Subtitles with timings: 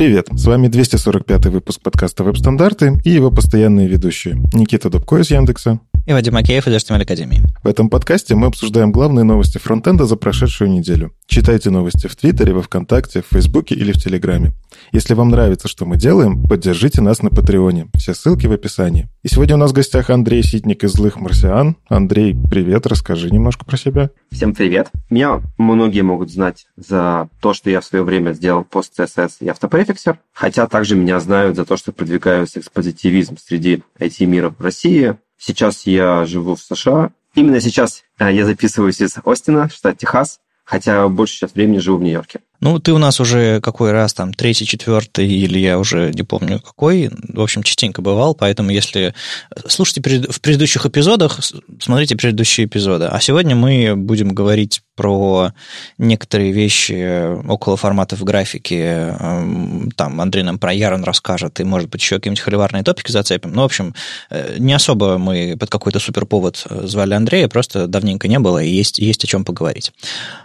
[0.00, 4.36] Привет, с вами 245 выпуск подкаста «Веб-стандарты» и его постоянные ведущие.
[4.54, 7.42] Никита Дубко из Яндекса и Вадим Макеев из HTML Академии.
[7.62, 11.12] В этом подкасте мы обсуждаем главные новости фронтенда за прошедшую неделю.
[11.26, 14.52] Читайте новости в Твиттере, во Вконтакте, в Фейсбуке или в Телеграме.
[14.92, 17.88] Если вам нравится, что мы делаем, поддержите нас на Патреоне.
[17.94, 19.08] Все ссылки в описании.
[19.22, 21.76] И сегодня у нас в гостях Андрей Ситник из «Злых марсиан».
[21.88, 24.10] Андрей, привет, расскажи немножко про себя.
[24.32, 24.88] Всем привет.
[25.10, 29.48] Меня многие могут знать за то, что я в свое время сделал пост CSS и
[29.48, 35.16] автопрефиксер, хотя также меня знают за то, что продвигаю секс-позитивизм среди IT-мира в России.
[35.40, 37.12] Сейчас я живу в США.
[37.34, 42.02] Именно сейчас э, я записываюсь из Остина, штат Техас, хотя больше сейчас времени живу в
[42.02, 42.40] Нью-Йорке.
[42.60, 46.60] Ну, ты у нас уже какой раз, там, третий, четвертый, или я уже не помню
[46.60, 49.14] какой, в общем, частенько бывал, поэтому если
[49.66, 50.00] слушайте
[50.30, 51.40] в предыдущих эпизодах,
[51.80, 53.06] смотрите предыдущие эпизоды.
[53.06, 55.52] А сегодня мы будем говорить про
[55.96, 58.74] некоторые вещи около форматов графики.
[58.74, 63.52] Эм, там Андрей нам про Ярон расскажет, и, может быть, еще какие-нибудь холиварные топики зацепим.
[63.54, 63.94] Ну, в общем,
[64.28, 68.68] э, не особо мы под какой-то суперповод э, звали Андрея, просто давненько не было, и
[68.68, 69.90] есть, есть о чем поговорить.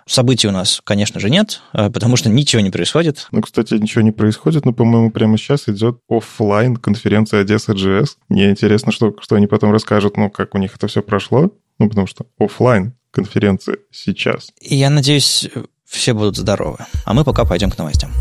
[0.07, 3.27] Событий у нас, конечно же, нет, э, потому потому что ничего не происходит.
[3.31, 8.17] Ну, кстати, ничего не происходит, но, по-моему, прямо сейчас идет офлайн конференция Одесса JS.
[8.29, 11.89] Мне интересно, что, что они потом расскажут, ну, как у них это все прошло, ну,
[11.89, 14.51] потому что офлайн конференция сейчас.
[14.61, 15.49] И я надеюсь,
[15.83, 16.77] все будут здоровы.
[17.05, 18.11] А мы пока пойдем к новостям.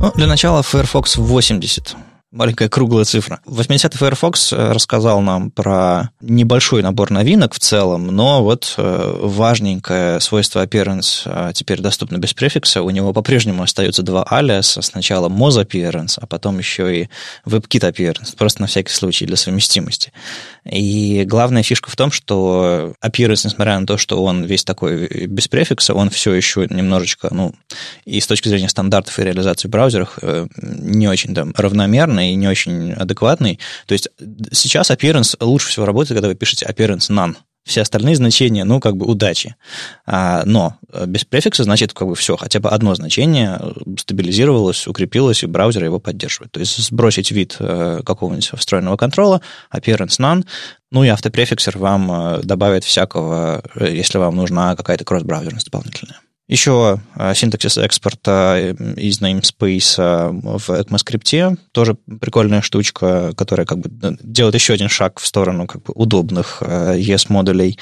[0.00, 1.96] Ну, для начала Firefox 80
[2.30, 3.40] маленькая круглая цифра.
[3.46, 10.20] 80-й Firefox э, рассказал нам про небольшой набор новинок в целом, но вот э, важненькое
[10.20, 12.82] свойство appearance э, теперь доступно без префикса.
[12.82, 14.82] У него по-прежнему остаются два алиаса.
[14.82, 17.08] Сначала Moz appearance, а потом еще и
[17.46, 18.36] WebKit appearance.
[18.36, 20.12] Просто на всякий случай для совместимости.
[20.70, 25.48] И главная фишка в том, что appearance, несмотря на то, что он весь такой без
[25.48, 27.54] префикса, он все еще немножечко, ну,
[28.04, 30.18] и с точки зрения стандартов и реализации в браузерах
[30.60, 31.52] не очень там
[32.18, 33.58] равномерный, и не очень адекватный.
[33.86, 34.08] То есть
[34.52, 37.36] сейчас appearance лучше всего работает, когда вы пишете appearance none.
[37.64, 39.54] Все остальные значения, ну, как бы удачи.
[40.06, 43.60] А, но без префикса, значит, как бы все, хотя бы одно значение
[43.98, 46.52] стабилизировалось, укрепилось, и браузер его поддерживает.
[46.52, 49.42] То есть сбросить вид э, какого-нибудь встроенного контрола,
[49.74, 50.46] appearance none,
[50.90, 56.20] ну и автопрефиксер вам э, добавит всякого, э, если вам нужна какая-то кросс-браузерность дополнительная.
[56.48, 63.80] Еще э, синтаксис экспорта э, из namespace э, в ECMAScript тоже прикольная штучка, которая как
[63.80, 67.78] бы делает еще один шаг в сторону как бы удобных ES-модулей.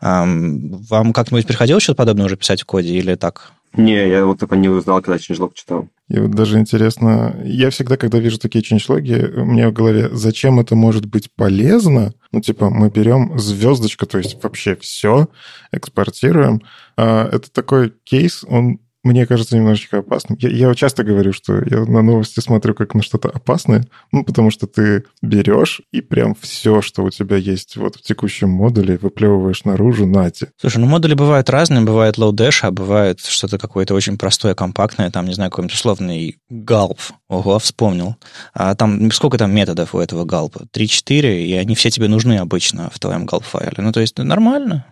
[0.00, 3.52] Вам как-нибудь приходилось что-то подобное уже писать в коде или так?
[3.74, 5.88] Не, я вот только не узнал, когда changelog читал.
[6.08, 10.58] И вот даже интересно, я всегда, когда вижу такие changelog, у меня в голове, зачем
[10.58, 12.12] это может быть полезно?
[12.32, 15.28] Ну, типа, мы берем звездочку, то есть вообще все,
[15.70, 16.62] экспортируем.
[16.96, 20.38] А это такой кейс, он мне кажется немножечко опасным.
[20.40, 24.50] Я, я часто говорю, что я на новости смотрю как на что-то опасное, ну, потому
[24.50, 29.64] что ты берешь и прям все, что у тебя есть вот в текущем модуле, выплевываешь
[29.64, 30.48] наружу, нате.
[30.58, 35.10] Слушай, ну модули бывают разные, бывает low dash, а бывает что-то какое-то очень простое, компактное,
[35.10, 36.98] там, не знаю, какой-нибудь условный галп.
[37.28, 38.16] Ого, вспомнил.
[38.52, 40.66] А там, сколько там методов у этого галпа?
[40.70, 43.74] Три-четыре, и они все тебе нужны обычно в твоем галп-файле.
[43.78, 44.84] Ну, то есть нормально.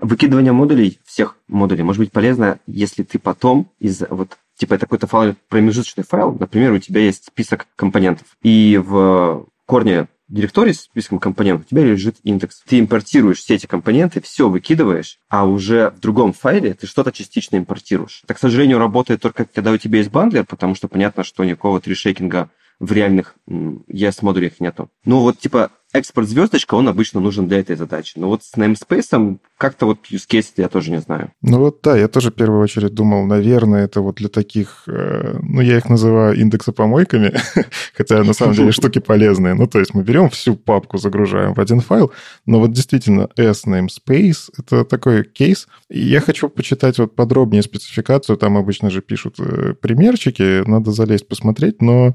[0.00, 5.06] Выкидывание модулей, всех модулей, может быть полезно, если ты потом из вот типа это какой-то
[5.06, 11.18] файл, промежуточный файл, например, у тебя есть список компонентов, и в корне директории с списком
[11.18, 12.62] компонентов у тебя лежит индекс.
[12.66, 17.56] Ты импортируешь все эти компоненты, все выкидываешь, а уже в другом файле ты что-то частично
[17.56, 18.22] импортируешь.
[18.24, 21.80] Это, к сожалению, работает только когда у тебя есть бандлер, потому что понятно, что никакого
[21.80, 24.90] трешейкинга в реальных ES-модулях нету.
[25.04, 28.14] Ну вот, типа, экспорт звездочка, он обычно нужен для этой задачи.
[28.16, 31.32] Но вот с namespace как-то вот use case я тоже не знаю.
[31.42, 35.38] Ну вот да, я тоже в первую очередь думал, наверное, это вот для таких, э,
[35.42, 37.34] ну я их называю индексопомойками,
[37.96, 39.54] хотя на самом деле штуки полезные.
[39.54, 42.12] Ну то есть мы берем всю папку, загружаем в один файл,
[42.44, 45.68] но вот действительно S namespace— это такой кейс.
[45.88, 51.28] И я хочу почитать вот подробнее спецификацию, там обычно же пишут э, примерчики, надо залезть
[51.28, 52.14] посмотреть, но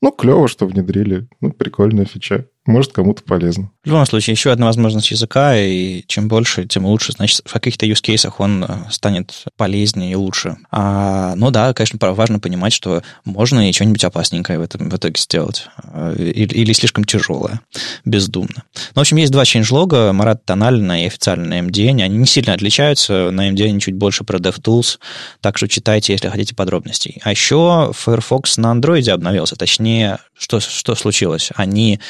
[0.00, 1.28] ну, клево, что внедрили.
[1.40, 3.70] Ну, прикольная фича может, кому-то полезно.
[3.82, 7.12] В любом случае, еще одна возможность языка, и чем больше, тем лучше.
[7.12, 10.58] Значит, в каких-то use cases он э, станет полезнее и лучше.
[10.70, 15.18] А, ну да, конечно, важно понимать, что можно и что-нибудь опасненькое в, этом, в итоге
[15.18, 15.68] сделать.
[15.82, 17.60] Э, или, или слишком тяжелое,
[18.04, 18.64] бездумно.
[18.74, 22.02] Ну, в общем, есть два changelog, Марат тональный и официальный MDN.
[22.02, 23.30] Они не сильно отличаются.
[23.30, 24.98] На MDN чуть больше про DevTools,
[25.40, 27.20] так что читайте, если хотите подробностей.
[27.22, 31.50] А еще Firefox на Android обновился, точнее, что, что случилось?
[31.56, 32.00] Они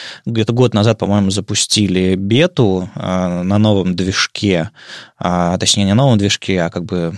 [0.49, 4.71] где-то год назад, по-моему, запустили бету э, на новом движке,
[5.19, 7.15] а, точнее, не новом движке, а как бы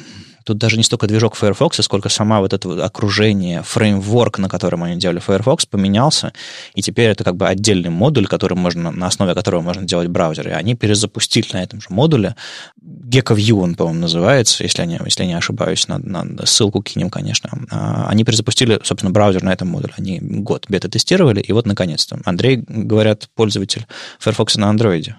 [0.50, 4.82] Тут даже не столько движок Firefox, сколько сама вот это вот окружение, фреймворк, на котором
[4.82, 6.32] они делали Firefox, поменялся,
[6.74, 10.50] и теперь это как бы отдельный модуль, который можно, на основе которого можно делать браузеры.
[10.50, 12.34] Они перезапустили на этом же модуле.
[12.82, 17.48] GeckoView он, по-моему, называется, если, они, если я не ошибаюсь, на, на ссылку кинем, конечно.
[17.70, 19.94] А, они перезапустили, собственно, браузер на этом модуле.
[19.96, 22.18] Они год бета-тестировали, и вот, наконец-то.
[22.24, 23.86] Андрей, говорят, пользователь
[24.18, 25.14] Firefox на андроиде.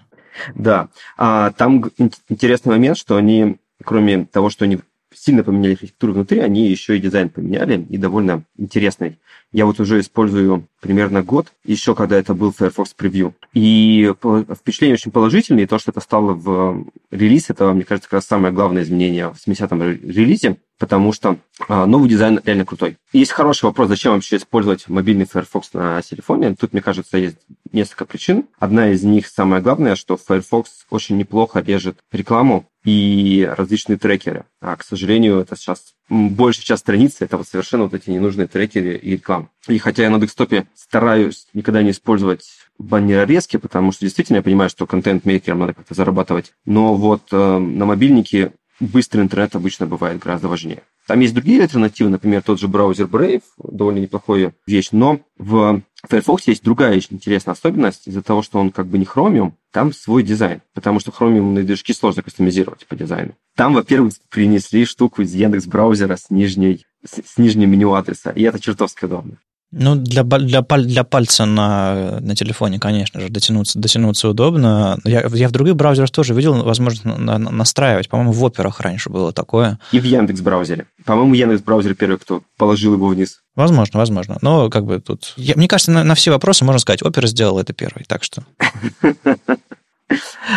[0.55, 0.89] Да.
[1.17, 1.89] А, там
[2.27, 4.79] интересный момент, что они, кроме того, что они
[5.13, 9.19] сильно поменяли архитектуру внутри, они еще и дизайн поменяли, и довольно интересный.
[9.51, 13.33] Я вот уже использую примерно год, еще когда это был Firefox Preview.
[13.53, 14.13] И
[14.57, 18.25] впечатление очень положительное, и то, что это стало в релиз, это, мне кажется, как раз
[18.25, 21.37] самое главное изменение в 70-м релизе, потому что
[21.67, 22.97] а, новый дизайн реально крутой.
[23.13, 26.55] Есть хороший вопрос, зачем вообще использовать мобильный Firefox на телефоне.
[26.55, 27.37] Тут, мне кажется, есть
[27.71, 28.45] несколько причин.
[28.57, 34.45] Одна из них, самая главная, что Firefox очень неплохо режет рекламу и различные трекеры.
[34.59, 38.97] А, к сожалению, это сейчас большая часть страницы, это вот совершенно вот эти ненужные трекеры
[38.97, 39.49] и реклама.
[39.67, 42.45] И хотя я на десктопе стараюсь никогда не использовать
[42.77, 46.53] баннерорезки, потому что действительно я понимаю, что контент-мейкерам надо как-то зарабатывать.
[46.65, 50.83] Но вот э, на мобильнике быстрый интернет обычно бывает гораздо важнее.
[51.07, 56.47] Там есть другие альтернативы, например, тот же браузер Brave, довольно неплохая вещь, но в Firefox
[56.47, 60.23] есть другая очень интересная особенность, из-за того, что он как бы не Chromium, там свой
[60.23, 63.33] дизайн, потому что Chromium движки сложно кастомизировать по дизайну.
[63.55, 68.43] Там, во-первых, принесли штуку из Яндекс браузера с, нижней, с, с нижним меню адреса, и
[68.43, 69.37] это чертовски удобно.
[69.73, 74.99] Ну, для, для, для пальца на, на телефоне, конечно же, дотянуться, дотянуться удобно.
[75.05, 78.09] Я, я в других браузерах тоже видел возможность на, на, настраивать.
[78.09, 79.79] По-моему, в операх раньше было такое.
[79.93, 80.87] И в Яндекс браузере.
[81.05, 83.39] По-моему, Яндекс браузер первый, кто положил его вниз.
[83.55, 84.37] Возможно, возможно.
[84.41, 85.33] Но как бы тут...
[85.37, 88.43] Я, мне кажется, на, на все вопросы можно сказать, опера сделал это первый, так что...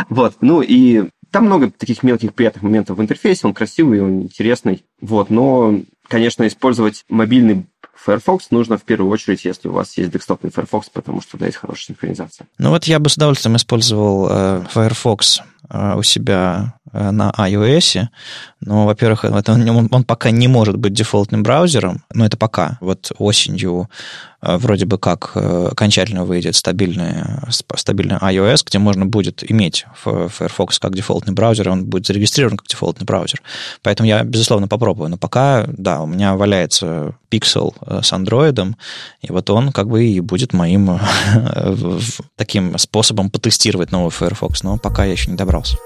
[0.09, 4.85] Вот, ну и там много таких мелких приятных моментов в интерфейсе, он красивый, он интересный,
[5.01, 7.67] вот, но, конечно, использовать мобильный
[7.97, 11.59] Firefox нужно в первую очередь, если у вас есть десктопный Firefox, потому что туда есть
[11.59, 12.47] хорошая синхронизация.
[12.59, 18.09] Ну вот я бы с удовольствием использовал э, Firefox э, у себя на iOS,
[18.65, 22.79] но, во-первых, это, он, он пока не может быть дефолтным браузером, но это пока.
[22.81, 23.91] Вот осенью
[24.41, 30.79] э, вроде бы как э, окончательно выйдет стабильный, стабильный iOS, где можно будет иметь Firefox
[30.79, 33.43] как дефолтный браузер, и он будет зарегистрирован как дефолтный браузер.
[33.83, 35.11] Поэтому я, безусловно, попробую.
[35.11, 38.77] Но пока, да, у меня валяется Pixel э, с андроидом,
[39.21, 40.99] и вот он как бы и будет моим
[42.37, 45.77] таким способом потестировать новый Firefox, но пока я еще не добрался.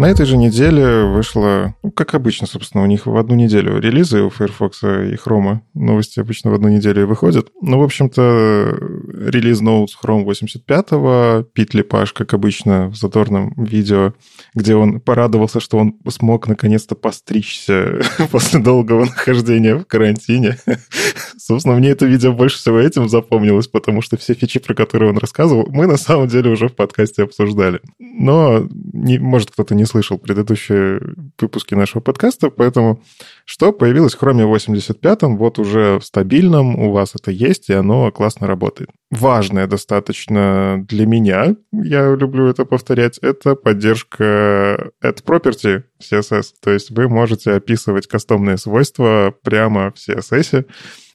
[0.00, 4.22] На этой же неделе вышло, ну, как обычно, собственно, у них в одну неделю релизы
[4.22, 5.58] у Firefox и Chrome.
[5.74, 7.48] Новости обычно в одну неделю выходят.
[7.60, 8.78] Ну, в общем-то,
[9.28, 14.14] релиз Notes Chrome 85-го, Пит Лепаш, как обычно, в задорном видео,
[14.54, 18.00] где он порадовался, что он смог наконец-то постричься
[18.30, 20.56] после долгого нахождения в карантине.
[21.36, 25.18] Собственно, мне это видео больше всего этим запомнилось, потому что все фичи, про которые он
[25.18, 27.80] рассказывал, мы на самом деле уже в подкасте обсуждали.
[27.98, 28.66] Но,
[29.00, 31.00] не, может, кто-то не слышал предыдущие
[31.40, 33.02] выпуски нашего подкаста, поэтому
[33.44, 38.10] что появилось в Chrome 85, вот уже в стабильном, у вас это есть, и оно
[38.12, 38.90] классно работает.
[39.10, 46.52] Важное достаточно для меня, я люблю это повторять, это поддержка Add Property CSS.
[46.62, 50.66] То есть вы можете описывать кастомные свойства прямо в CSS,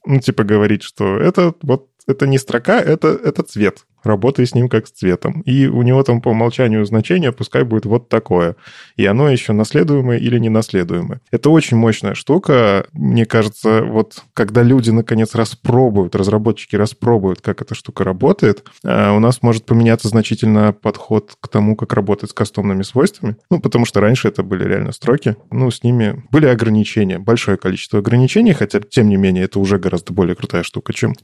[0.04, 4.68] ну, типа говорить, что это вот это не строка, это, это цвет работай с ним
[4.68, 5.42] как с цветом.
[5.42, 8.56] И у него там по умолчанию значение пускай будет вот такое.
[8.96, 11.20] И оно еще наследуемое или ненаследуемое.
[11.30, 12.86] Это очень мощная штука.
[12.92, 19.20] Мне кажется, вот когда люди наконец распробуют, разработчики распробуют, как эта штука работает, а, у
[19.20, 23.36] нас может поменяться значительно подход к тому, как работать с кастомными свойствами.
[23.50, 25.36] Ну, потому что раньше это были реально строки.
[25.50, 30.12] Ну, с ними были ограничения, большое количество ограничений, хотя, тем не менее, это уже гораздо
[30.12, 31.14] более крутая штука, чем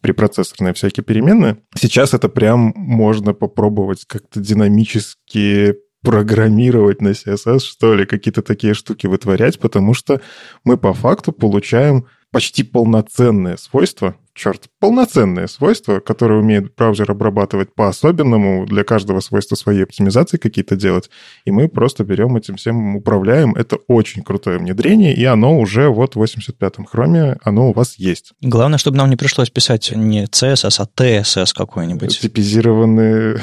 [0.72, 1.56] препроцессорные всякие переменные.
[1.76, 9.06] Сейчас это прям можно попробовать как-то динамически программировать на CSS, что ли, какие-то такие штуки
[9.06, 10.20] вытворять, потому что
[10.64, 18.66] мы по факту получаем почти полноценные свойства, черт, полноценные свойства, которые умеет браузер обрабатывать по-особенному,
[18.66, 21.10] для каждого свойства своей оптимизации какие-то делать,
[21.44, 23.54] и мы просто берем этим всем, управляем.
[23.54, 28.32] Это очень крутое внедрение, и оно уже вот в 85-м хроме, оно у вас есть.
[28.40, 32.20] Главное, чтобы нам не пришлось писать не CSS, а TSS какой-нибудь.
[32.20, 33.40] Типизированный.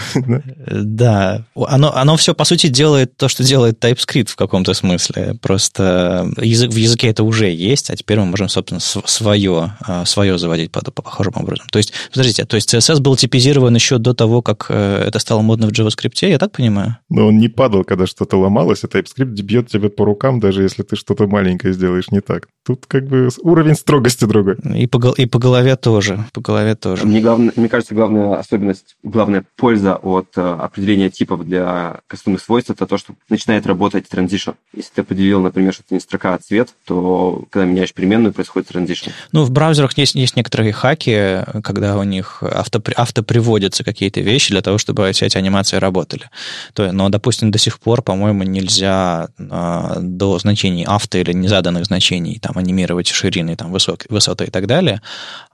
[0.70, 1.46] Да.
[1.56, 5.36] Оно, оно все, по сути, делает то, что делает TypeScript в каком-то смысле.
[5.42, 10.38] Просто язык, в языке это уже есть, а теперь мы можем, собственно, свое, а, свое
[10.38, 11.66] заводить по, по похожим образом.
[11.72, 15.42] То есть, подождите, то есть CSS был типизирован еще до того, как э, это стало
[15.42, 16.98] модно в JavaScript, я так понимаю?
[17.10, 20.84] Но он не падал, когда что-то ломалось, а TypeScript бьет тебя по рукам, даже если
[20.84, 22.48] ты что-то маленькое сделаешь не так.
[22.66, 24.58] Тут как бы уровень строгости другой.
[24.76, 26.26] И по, и по голове тоже.
[26.34, 27.06] По голове тоже.
[27.06, 32.70] Мне, главное, мне кажется, главная особенность, главная польза от э, определения типов для кастомных свойств
[32.70, 34.52] это то, что начинает работать транзишн.
[34.74, 38.70] Если ты определил, например, что это не строка, а цвет, то когда меняешь переменную, происходит
[38.70, 39.10] транзишн.
[39.32, 44.62] Ну, в браузерах есть, есть некоторые хаки, когда у них авто, автоприводятся какие-то вещи для
[44.62, 46.30] того, чтобы эти, эти анимации работали.
[46.74, 52.40] То, но, допустим, до сих пор, по-моему, нельзя э, до значений авто или незаданных значений
[52.40, 55.02] там анимировать ширины, там, высок, высоты и так далее.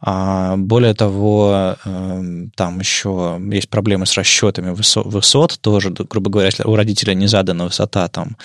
[0.02, 6.48] А, более того, э, там еще есть проблемы с расчетами высот, высот тоже, грубо говоря,
[6.48, 7.28] если у родителя не
[7.66, 8.38] высота, там,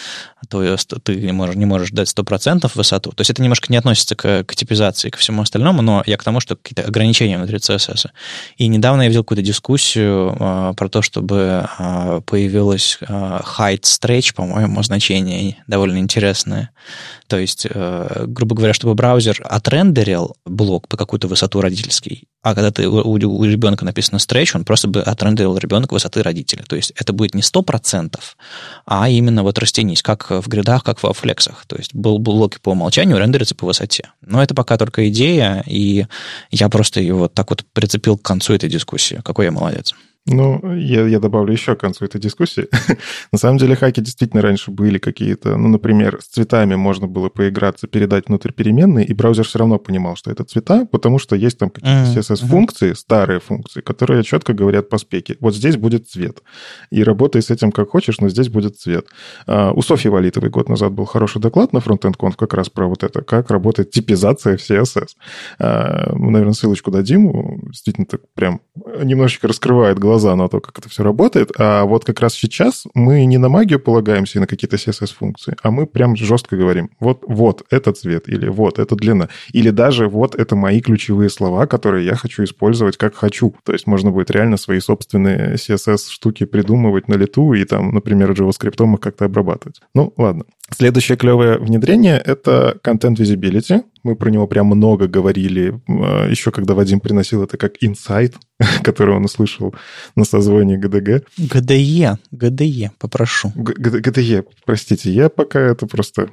[0.49, 3.11] то ты не можешь, не можешь дать 100% высоту.
[3.11, 6.25] То есть это немножко не относится к, к типизации, к всему остальному, но я к
[6.25, 8.11] тому, что какие-то ограничения внутри CSS.
[8.57, 14.35] И недавно я видел какую-то дискуссию э, про то, чтобы э, появилось э, height stretch,
[14.35, 16.71] по-моему, значение довольно интересное.
[17.27, 22.71] То есть, э, грубо говоря, чтобы браузер отрендерил блок по какую-то высоту родительский, а когда
[22.71, 26.65] ты, у, у ребенка написано stretch, он просто бы отрендерил ребенок высоты родителя.
[26.67, 28.19] То есть это будет не 100%,
[28.87, 31.67] а именно вот растянись, как в гридах, как во флексах.
[31.67, 34.11] То есть был блоки по умолчанию рендерятся по высоте.
[34.23, 36.07] Но это пока только идея, и
[36.51, 39.21] я просто ее вот так вот прицепил к концу этой дискуссии.
[39.25, 39.95] Какой я молодец.
[40.27, 42.69] Ну, я, я добавлю еще к концу этой дискуссии.
[43.33, 47.87] На самом деле хаки действительно раньше были какие-то, ну, например, с цветами можно было поиграться,
[47.89, 51.71] передать внутрь переменные, и браузер все равно понимал, что это цвета, потому что есть там
[51.71, 55.37] какие-то CSS-функции, старые функции, которые четко говорят по спеке.
[55.41, 56.43] Вот здесь будет цвет.
[56.91, 59.07] И работай с этим как хочешь, но здесь будет цвет.
[59.47, 62.87] А, у Софьи Валитовой год назад был хороший доклад на Frontend Conf как раз про
[62.87, 65.09] вот это, как работает типизация в CSS.
[65.59, 67.61] А, мы, наверное, ссылочку дадим.
[67.71, 68.61] Действительно, так прям
[69.03, 71.51] немножечко раскрывает глаза глаза на то, как это все работает.
[71.59, 75.71] А вот как раз сейчас мы не на магию полагаемся и на какие-то CSS-функции, а
[75.71, 80.35] мы прям жестко говорим, вот, вот это цвет, или вот это длина, или даже вот
[80.35, 83.55] это мои ключевые слова, которые я хочу использовать как хочу.
[83.65, 88.95] То есть можно будет реально свои собственные CSS-штуки придумывать на лету и там, например, JavaScript
[88.95, 89.81] их как-то обрабатывать.
[89.95, 90.45] Ну, ладно.
[90.77, 93.83] Следующее клевое внедрение— это Content Visibility.
[94.05, 98.37] Мы про него прям много говорили, а, еще когда Вадим приносил это как инсайт,
[98.83, 99.75] который он услышал
[100.17, 101.25] на созвонии ГДГ.
[101.39, 103.53] ГДЕ, ГДЕ, попрошу.
[103.55, 106.29] ГДЕ, простите, я пока это просто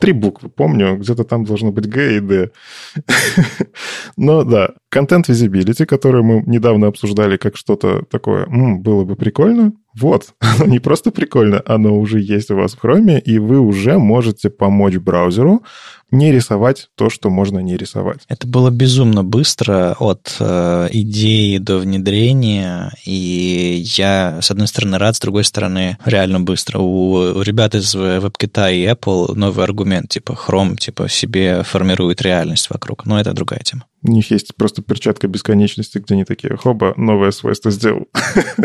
[0.00, 2.50] три буквы помню, где-то там должно быть Г и Д.
[4.16, 9.72] Но да, контент visibility, который мы недавно обсуждали как что-то такое, м-м, было бы прикольно.
[9.98, 13.98] Вот, оно не просто прикольно, оно уже есть у вас в Chrome, и вы уже
[13.98, 15.62] можете помочь браузеру
[16.10, 18.20] не рисовать то, что можно не рисовать.
[18.28, 25.16] Это было безумно быстро от э, идеи до внедрения, и я, с одной стороны, рад,
[25.16, 26.80] с другой стороны, реально быстро.
[26.80, 32.70] У, у ребят из WebKit и Apple новый аргумент, типа Chrome, типа себе формирует реальность
[32.70, 33.06] вокруг.
[33.06, 33.84] Но это другая тема.
[34.02, 38.08] У них есть просто перчатка бесконечности, где они такие, хоба, новое свойство сделал.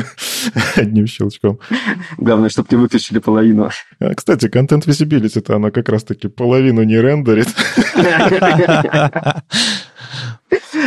[0.75, 1.59] Одним щелчком.
[2.17, 3.69] Главное, чтобы не выключили половину.
[3.99, 7.49] А, кстати, контент visibility-то она как раз-таки половину не рендерит.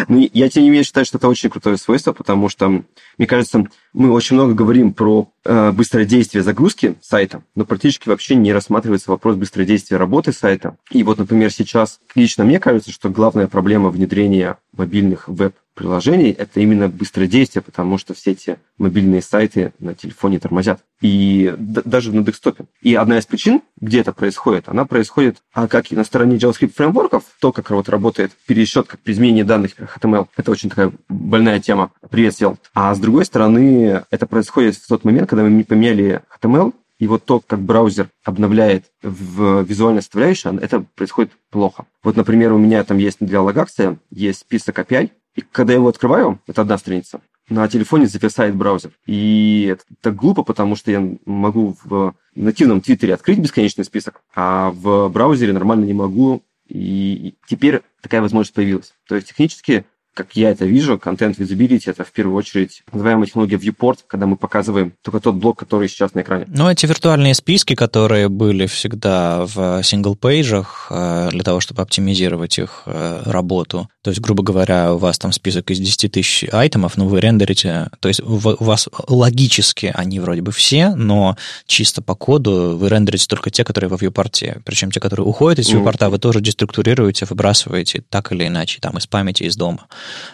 [0.09, 3.65] Ну, я, тем не менее, считаю, что это очень крутое свойство, потому что, мне кажется,
[3.93, 9.11] мы очень много говорим про э, быстрое действие загрузки сайта, но практически вообще не рассматривается
[9.11, 10.77] вопрос быстродействия работы сайта.
[10.91, 16.59] И вот, например, сейчас лично мне кажется, что главная проблема внедрения мобильных веб приложений, это
[16.59, 20.81] именно быстродействие, потому что все эти мобильные сайты на телефоне тормозят.
[21.01, 22.65] И даже на десктопе.
[22.83, 26.73] И одна из причин, где это происходит, она происходит а как и на стороне JavaScript
[26.75, 30.27] фреймворков, то, как вот работает пересчет, как при изменении данных HTML.
[30.37, 31.93] Это очень такая больная тема.
[32.11, 32.59] Привет, Сел.
[32.75, 37.25] А с другой стороны, это происходит в тот момент, когда мы поменяли HTML, и вот
[37.25, 41.85] то, как браузер обновляет в визуальной составляющей, это происходит плохо.
[42.03, 45.87] Вот, например, у меня там есть для логакция есть список API, и когда я его
[45.89, 48.91] открываю, это одна страница, на телефоне зависает браузер.
[49.07, 54.71] И это так глупо, потому что я могу в нативном твиттере открыть бесконечный список, а
[54.73, 56.43] в браузере нормально не могу.
[56.67, 58.95] И теперь такая возможность появилась.
[59.07, 59.85] То есть технически
[60.19, 64.37] как я это вижу, контент visibility это в первую очередь называемая технология viewport, когда мы
[64.37, 66.45] показываем только тот блок, который сейчас на экране.
[66.49, 72.83] Ну, эти виртуальные списки, которые были всегда в сингл-пейджах э, для того, чтобы оптимизировать их
[72.87, 73.89] э, работу.
[74.09, 77.91] То есть, грубо говоря, у вас там список из 10 тысяч айтемов, но вы рендерите,
[78.01, 81.37] то есть у вас логически они вроде бы все, но
[81.67, 84.63] чисто по коду вы рендерите только те, которые во viewport.
[84.65, 86.09] Причем те, которые уходят из viewport, mm-hmm.
[86.09, 89.85] вы тоже деструктурируете, выбрасываете так или иначе, там из памяти, из дома.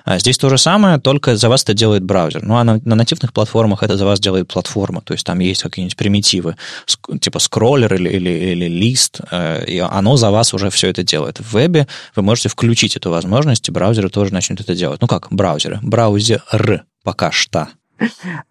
[0.04, 2.44] А здесь то же самое, только за вас это делает браузер.
[2.44, 5.64] Ну, а на, на нативных платформах это за вас делает платформа, то есть там есть
[5.64, 6.54] какие-нибудь примитивы,
[7.20, 11.40] типа скроллер или, или, или лист, э, и оно за вас уже все это делает.
[11.40, 15.00] В вебе вы можете включить эту возможность, и браузеры тоже начнут это делать.
[15.00, 15.78] Ну как, браузеры?
[15.82, 17.68] Браузер пока что.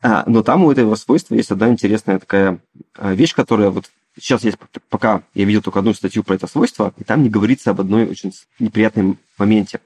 [0.01, 2.59] А, но там у этого свойства есть одна интересная такая
[2.95, 3.89] а, вещь, которая вот
[4.19, 4.57] сейчас есть,
[4.89, 8.07] пока я видел только одну статью про это свойство, и там не говорится об одной
[8.07, 9.79] очень неприятном моменте,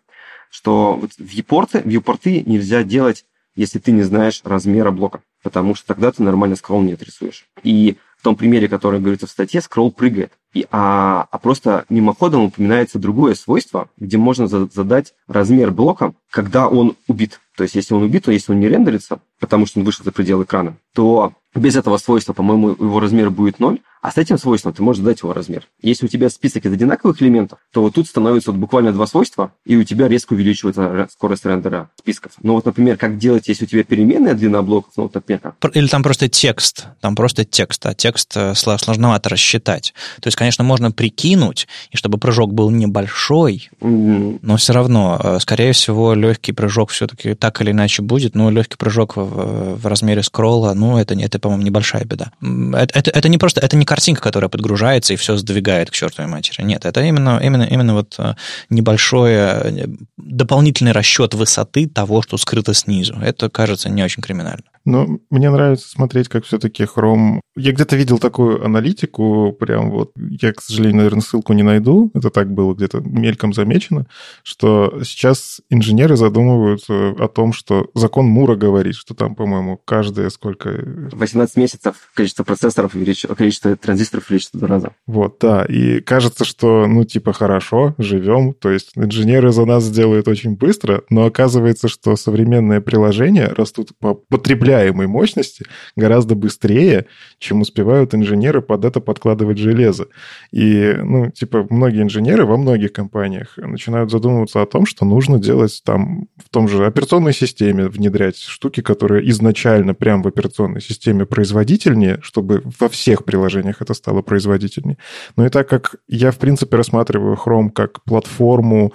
[0.50, 6.12] что вот вьюпорты, вьюпорты нельзя делать, если ты не знаешь размера блока, потому что тогда
[6.12, 7.48] ты нормально скролл не отрисуешь.
[7.64, 10.32] И в том примере, который говорится в статье, скролл прыгает.
[10.54, 16.68] И, а, а просто мимоходом упоминается другое свойство, где можно за, задать размер блока, когда
[16.68, 17.40] он убит.
[17.56, 20.12] То есть, если он убит, то если он не рендерится, потому что он вышел за
[20.12, 24.72] пределы экрана, то без этого свойства, по-моему, его размер будет 0, а с этим свойством
[24.72, 25.68] ты можешь задать его размер.
[25.82, 29.52] Если у тебя список из одинаковых элементов, то вот тут становится вот буквально два свойства,
[29.66, 32.32] и у тебя резко увеличивается скорость рендера списков.
[32.42, 35.76] Но вот, например, как делать, если у тебя переменная длина блоков, ну, вот, например, как?
[35.76, 39.94] Или там просто текст, там просто текст, а текст э, сложновато рассчитать.
[40.22, 44.40] То есть, конечно, можно прикинуть, и чтобы прыжок был небольшой, mm-hmm.
[44.42, 48.78] но все равно, э, скорее всего, легкий прыжок все-таки так или иначе будет, но легкий
[48.78, 52.32] прыжок в, в размере скролла, ну, это, это по-моему, небольшая беда.
[52.42, 56.30] Это, это, это не просто, это не картинка, которая подгружается и все сдвигает к чертовой
[56.30, 56.62] матери.
[56.62, 58.36] Нет, это именно, именно, именно вот э,
[58.70, 59.88] небольшой э,
[60.18, 63.16] дополнительный расчет высоты того, что скрыто снизу.
[63.20, 64.66] Это кажется не очень криминально.
[64.88, 67.42] Но мне нравится смотреть, как все-таки Chrome...
[67.58, 72.30] Я где-то видел такую аналитику, прям вот, я, к сожалению, наверное, ссылку не найду, это
[72.30, 74.06] так было где-то мельком замечено,
[74.44, 80.70] что сейчас инженеры задумываются о том, что закон Мура говорит, что там, по-моему, каждые сколько...
[81.12, 84.92] 18 месяцев количество процессоров увеличивается, количество транзисторов в два раза.
[85.06, 90.28] Вот, да, и кажется, что, ну, типа, хорошо, живем, то есть инженеры за нас сделают
[90.28, 95.66] очень быстро, но оказывается, что современные приложения растут по потреблению управляемой мощности
[95.96, 97.06] гораздо быстрее,
[97.40, 100.08] чем успевают инженеры под это подкладывать железо.
[100.52, 105.82] И, ну, типа, многие инженеры во многих компаниях начинают задумываться о том, что нужно делать
[105.86, 112.20] там в том же операционной системе, внедрять штуки, которые изначально прям в операционной системе производительнее,
[112.22, 114.98] чтобы во всех приложениях это стало производительнее.
[115.36, 118.94] Но и так как я, в принципе, рассматриваю Chrome как платформу,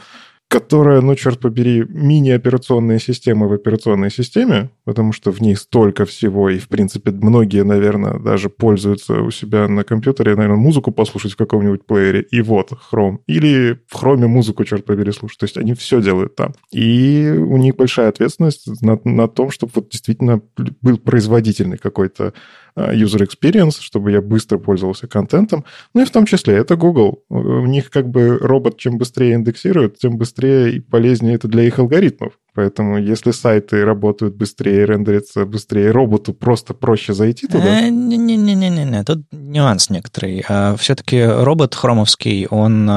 [0.53, 6.51] которая, ну, черт побери, мини-операционная система в операционной системе, потому что в ней столько всего,
[6.51, 11.37] и, в принципе, многие, наверное, даже пользуются у себя на компьютере, наверное, музыку послушать в
[11.37, 13.21] каком-нибудь плеере, и вот Chrome.
[13.27, 15.39] Или в Chrome музыку, черт побери, слушать.
[15.39, 16.53] То есть они все делают там.
[16.71, 20.43] И у них большая ответственность на, на том, чтобы вот действительно
[20.83, 22.35] был производительный какой-то
[22.77, 25.65] user experience, чтобы я быстро пользовался контентом.
[25.95, 27.23] Ну и в том числе это Google.
[27.29, 31.79] У них как бы робот чем быстрее индексирует, тем быстрее и полезнее это для их
[31.79, 32.35] алгоритмов.
[32.55, 37.89] Поэтому если сайты работают быстрее, рендерятся быстрее, роботу просто проще зайти туда.
[37.89, 40.45] Не-не-не-не-не, э, тут нюанс некоторый.
[40.49, 42.91] А Все-таки робот хромовский, он,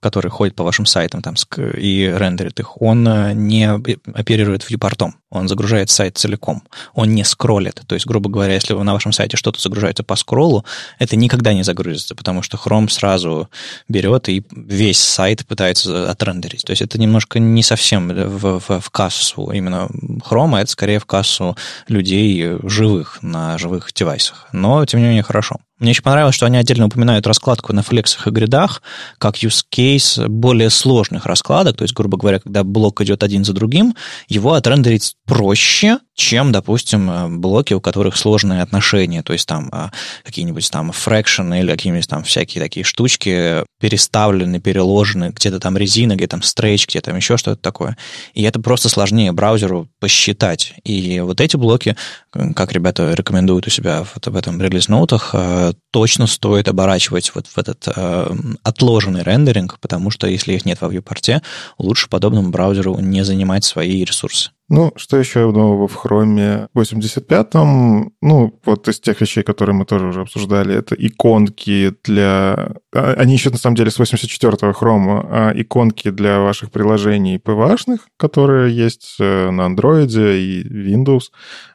[0.00, 1.34] который ходит по вашим сайтам там,
[1.76, 3.68] и рендерит их, он не
[4.14, 5.16] оперирует вьюпортом.
[5.34, 6.62] Он загружает сайт целиком.
[6.94, 7.82] Он не скроллит.
[7.86, 10.64] То есть, грубо говоря, если на вашем сайте что-то загружается по скроллу,
[10.98, 13.48] это никогда не загрузится, потому что Chrome сразу
[13.88, 16.62] берет и весь сайт пытается отрендерить.
[16.62, 19.88] То есть это немножко не совсем в, в, в кассу именно
[20.24, 21.56] хрома, это скорее в кассу
[21.88, 24.48] людей живых на живых девайсах.
[24.52, 25.56] Но, тем не менее, хорошо.
[25.84, 28.80] Мне еще понравилось, что они отдельно упоминают раскладку на флексах и гридах
[29.18, 31.76] как use case более сложных раскладок.
[31.76, 33.94] То есть, грубо говоря, когда блок идет один за другим,
[34.26, 39.22] его отрендерить проще, чем, допустим, э, блоки, у которых сложные отношения.
[39.22, 39.90] То есть там э,
[40.24, 46.30] какие-нибудь там fraction или какие-нибудь там всякие такие штучки переставлены, переложены, где-то там резина, где-то
[46.30, 47.98] там стрейч, где-то там еще что-то такое.
[48.32, 50.74] И это просто сложнее браузеру посчитать.
[50.84, 51.94] И вот эти блоки,
[52.30, 57.86] как ребята рекомендуют у себя в, этом релиз-ноутах, э, точно стоит оборачивать вот в этот
[57.94, 58.26] э,
[58.62, 61.42] отложенный рендеринг, потому что если их нет во viewport,
[61.78, 64.50] лучше подобному браузеру не занимать свои ресурсы.
[64.70, 68.12] Ну, что еще нового в Chrome 85-м?
[68.22, 72.72] Ну, вот из тех вещей, которые мы тоже уже обсуждали, это иконки для...
[72.94, 77.98] А, они еще, на самом деле, с 84-го Chrome, а иконки для ваших приложений PVA-шных,
[78.16, 81.24] которые есть э, на Android и Windows.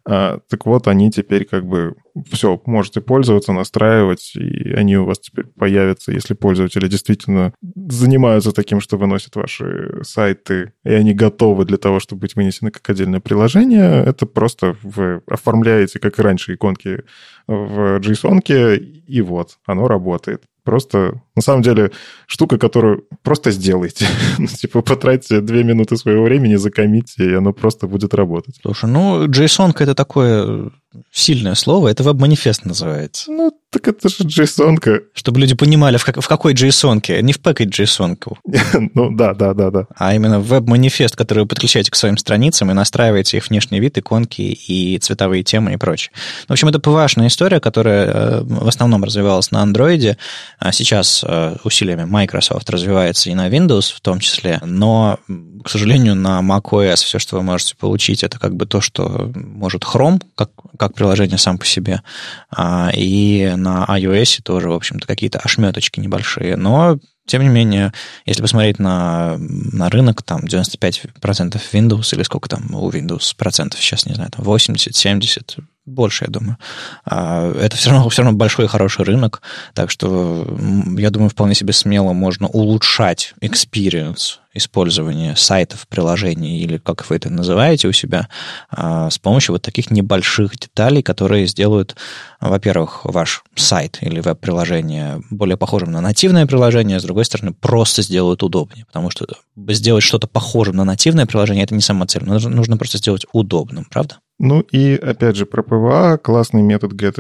[0.05, 1.95] А, так вот, они теперь как бы
[2.32, 8.82] все, можете пользоваться, настраивать, и они у вас теперь появятся, если пользователи действительно занимаются таким,
[8.82, 14.03] что выносят ваши сайты, и они готовы для того, чтобы быть вынесены как отдельное приложение.
[14.03, 17.03] Это просто вы оформляете, как и раньше, иконки
[17.47, 18.39] в JSON,
[18.77, 20.43] и вот, оно работает.
[20.63, 21.91] Просто, на самом деле,
[22.28, 24.06] штука, которую просто сделайте.
[24.38, 28.56] Ну, типа, потратьте две минуты своего времени, закомите, и оно просто будет работать.
[28.62, 30.71] Слушай, ну, JSON это такое
[31.12, 33.32] сильное слово, это веб-манифест называется.
[33.32, 34.78] Ну, так это же JSON.
[34.78, 35.02] -ка.
[35.13, 38.17] Чтобы люди понимали, в, как, в какой JSON, -ке, не в package JSON.
[38.17, 38.38] -ку.
[38.95, 39.86] ну, да, да, да, да.
[39.95, 44.41] А именно веб-манифест, который вы подключаете к своим страницам и настраиваете их внешний вид, иконки
[44.41, 46.12] и цветовые темы и прочее.
[46.47, 50.17] В общем, это ПВАшная история, которая э, в основном развивалась на Android,
[50.58, 51.23] а сейчас
[51.63, 55.20] усилиями Microsoft развивается и на Windows в том числе, но,
[55.63, 59.84] к сожалению, на macOS все, что вы можете получить, это как бы то, что может
[59.84, 62.02] Chrome, как как приложение сам по себе.
[62.50, 66.56] А, и на iOS тоже, в общем-то, какие-то ошметочки небольшие.
[66.56, 66.98] Но,
[67.30, 67.94] тем не менее,
[68.26, 74.08] если посмотреть на, на рынок, там 95% Windows или сколько там у Windows процентов сейчас,
[74.08, 76.58] не знаю, там 80, 70, больше, я думаю.
[77.06, 79.44] А, это все равно, все равно большой хороший рынок,
[79.76, 80.58] так что
[80.98, 87.29] я думаю, вполне себе смело можно улучшать experience использования сайтов, приложений или как вы это
[87.29, 88.29] называете у себя,
[88.69, 91.95] а, с помощью вот таких небольших деталей, которые сделают,
[92.41, 98.01] во-первых, ваш сайт или веб-приложение более похожим на нативное приложение, а с другой стороны, просто
[98.01, 99.27] сделают удобнее, потому что
[99.67, 104.19] сделать что-то похожим на нативное приложение– это не сама цель, нужно просто сделать удобным, правда?
[104.39, 107.19] Ну и, опять же, про PWA, классный метод get.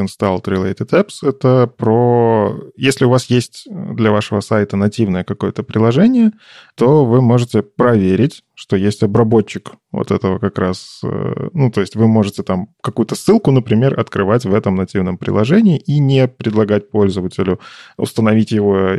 [1.21, 2.71] Это про...
[2.77, 6.31] Если у вас есть для вашего сайта нативное какое-то приложение,
[6.75, 11.95] то вы можете проверить, что есть обработчик вот этого как раз, э, ну, то есть
[11.95, 17.59] вы можете там какую-то ссылку, например, открывать в этом нативном приложении и не предлагать пользователю
[17.97, 18.91] установить его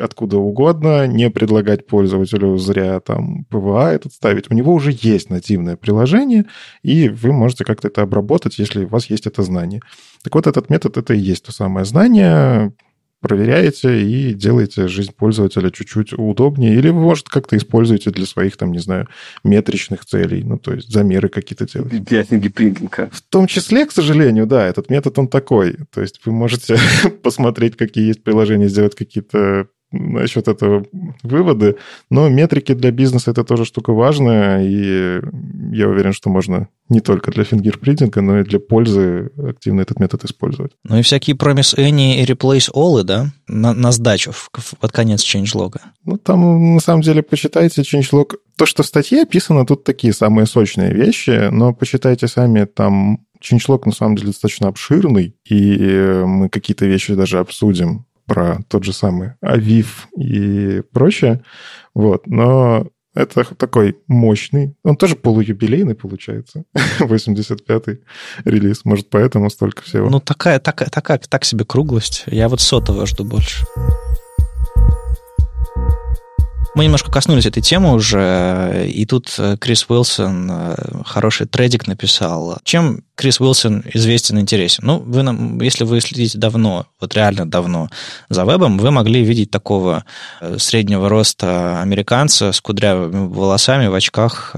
[0.00, 4.50] откуда угодно, не предлагать пользователю зря там PWA этот ставить.
[4.50, 6.46] У него уже есть нативное приложение,
[6.82, 9.80] и вы можете как-то это обработать, если у вас есть это знание.
[10.22, 12.72] Так вот, этот метод— это и есть то самое знание,
[13.20, 16.74] проверяете и делаете жизнь пользователя чуть-чуть удобнее.
[16.74, 19.08] Или вы, может, как-то используете для своих, там, не знаю,
[19.42, 21.98] метричных целей, ну, то есть замеры какие-то делаете.
[21.98, 23.10] Для фингерпринтинга.
[23.12, 25.78] В том числе, к сожалению, да, этот метод, он такой.
[25.92, 26.76] То есть вы можете
[27.22, 30.84] посмотреть, какие есть приложения, сделать какие-то насчет этого
[31.22, 31.76] выводы.
[32.10, 35.20] Но метрики для бизнеса это тоже штука важная, и
[35.72, 40.24] я уверен, что можно не только для фингерпринтинга, но и для пользы активно этот метод
[40.24, 40.72] использовать.
[40.84, 45.22] Ну и всякие promise any и replace all, да, на, на сдачу в, под конец
[45.22, 45.76] changelog.
[46.04, 48.36] Ну там, на самом деле, почитайте changelog.
[48.56, 53.82] То, что в статье описано, тут такие самые сочные вещи, но почитайте сами, там changelog
[53.84, 59.32] на самом деле достаточно обширный, и мы какие-то вещи даже обсудим про тот же самый
[59.40, 61.42] Авив и прочее.
[61.94, 62.26] Вот.
[62.26, 64.76] Но это такой мощный.
[64.84, 66.64] Он тоже полуюбилейный, получается.
[67.00, 68.00] 85-й
[68.44, 68.84] релиз.
[68.84, 70.08] Может, поэтому столько всего.
[70.08, 72.24] Ну, такая, такая, такая, так себе круглость.
[72.26, 73.64] Я вот сотого жду больше.
[76.78, 82.58] Мы немножко коснулись этой темы уже, и тут э, Крис Уилсон э, хороший тредик написал.
[82.62, 84.84] Чем Крис Уилсон известен и интересен?
[84.86, 87.90] Ну, вы нам, если вы следите давно, вот реально давно
[88.28, 90.04] за вебом, вы могли видеть такого
[90.40, 94.54] э, среднего роста американца с кудрявыми волосами в очках,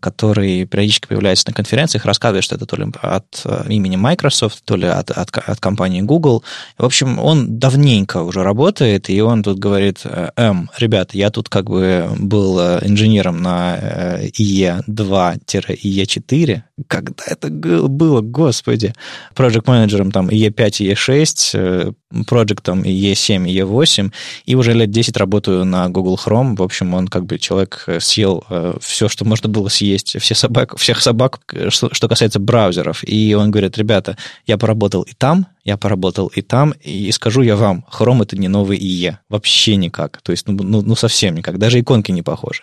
[0.00, 4.88] который периодически появляется на конференциях, рассказывает, что это то ли от имени Microsoft, то ли
[4.88, 6.42] от, от, от компании Google.
[6.78, 10.00] В общем, он давненько уже работает, и он тут говорит,
[10.36, 18.20] М, ребята, я тут как бы был э, инженером на IE2-IE4, э, когда это было,
[18.20, 18.94] господи,
[19.34, 21.94] проект менеджером там IE5, IE6,
[22.26, 24.12] проектом IE7, IE8,
[24.46, 26.56] и уже лет 10 работаю на Google Chrome.
[26.56, 28.44] В общем, он как бы человек э, съел
[28.80, 33.02] все, что можно было съесть, все собак, всех собак, что, что касается браузеров.
[33.06, 37.54] И он говорит, ребята, я поработал и там, я поработал и там, и скажу я
[37.54, 39.16] вам, Chrome это не новый IE.
[39.28, 40.20] Вообще никак.
[40.22, 41.49] То есть, ну, ну, ну совсем никак.
[41.58, 42.62] Даже иконки не похожи.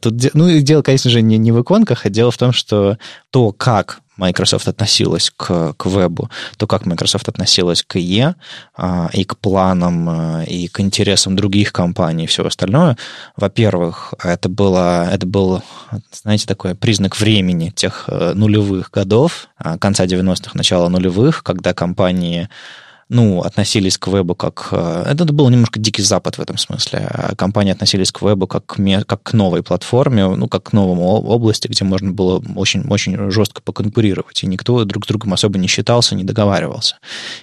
[0.00, 2.98] Тут, ну, дело, конечно же, не, не в иконках, а дело в том, что
[3.30, 8.34] то, как Microsoft относилась к, к вебу, то, как Microsoft относилась к IE,
[8.76, 12.96] а, и к планам, а, и к интересам других компаний, и все остальное,
[13.36, 15.62] во-первых, это, было, это был,
[16.12, 22.48] знаете, такой признак времени тех э, нулевых годов, а, конца 90-х, начала нулевых, когда компании
[23.08, 24.68] ну, относились к вебу как...
[24.72, 27.10] Э, это был немножко дикий запад в этом смысле.
[27.36, 31.68] Компании относились к вебу как к, как к новой платформе, ну, как к новому области,
[31.68, 34.42] где можно было очень, очень жестко поконкурировать.
[34.42, 36.96] И никто друг с другом особо не считался, не договаривался.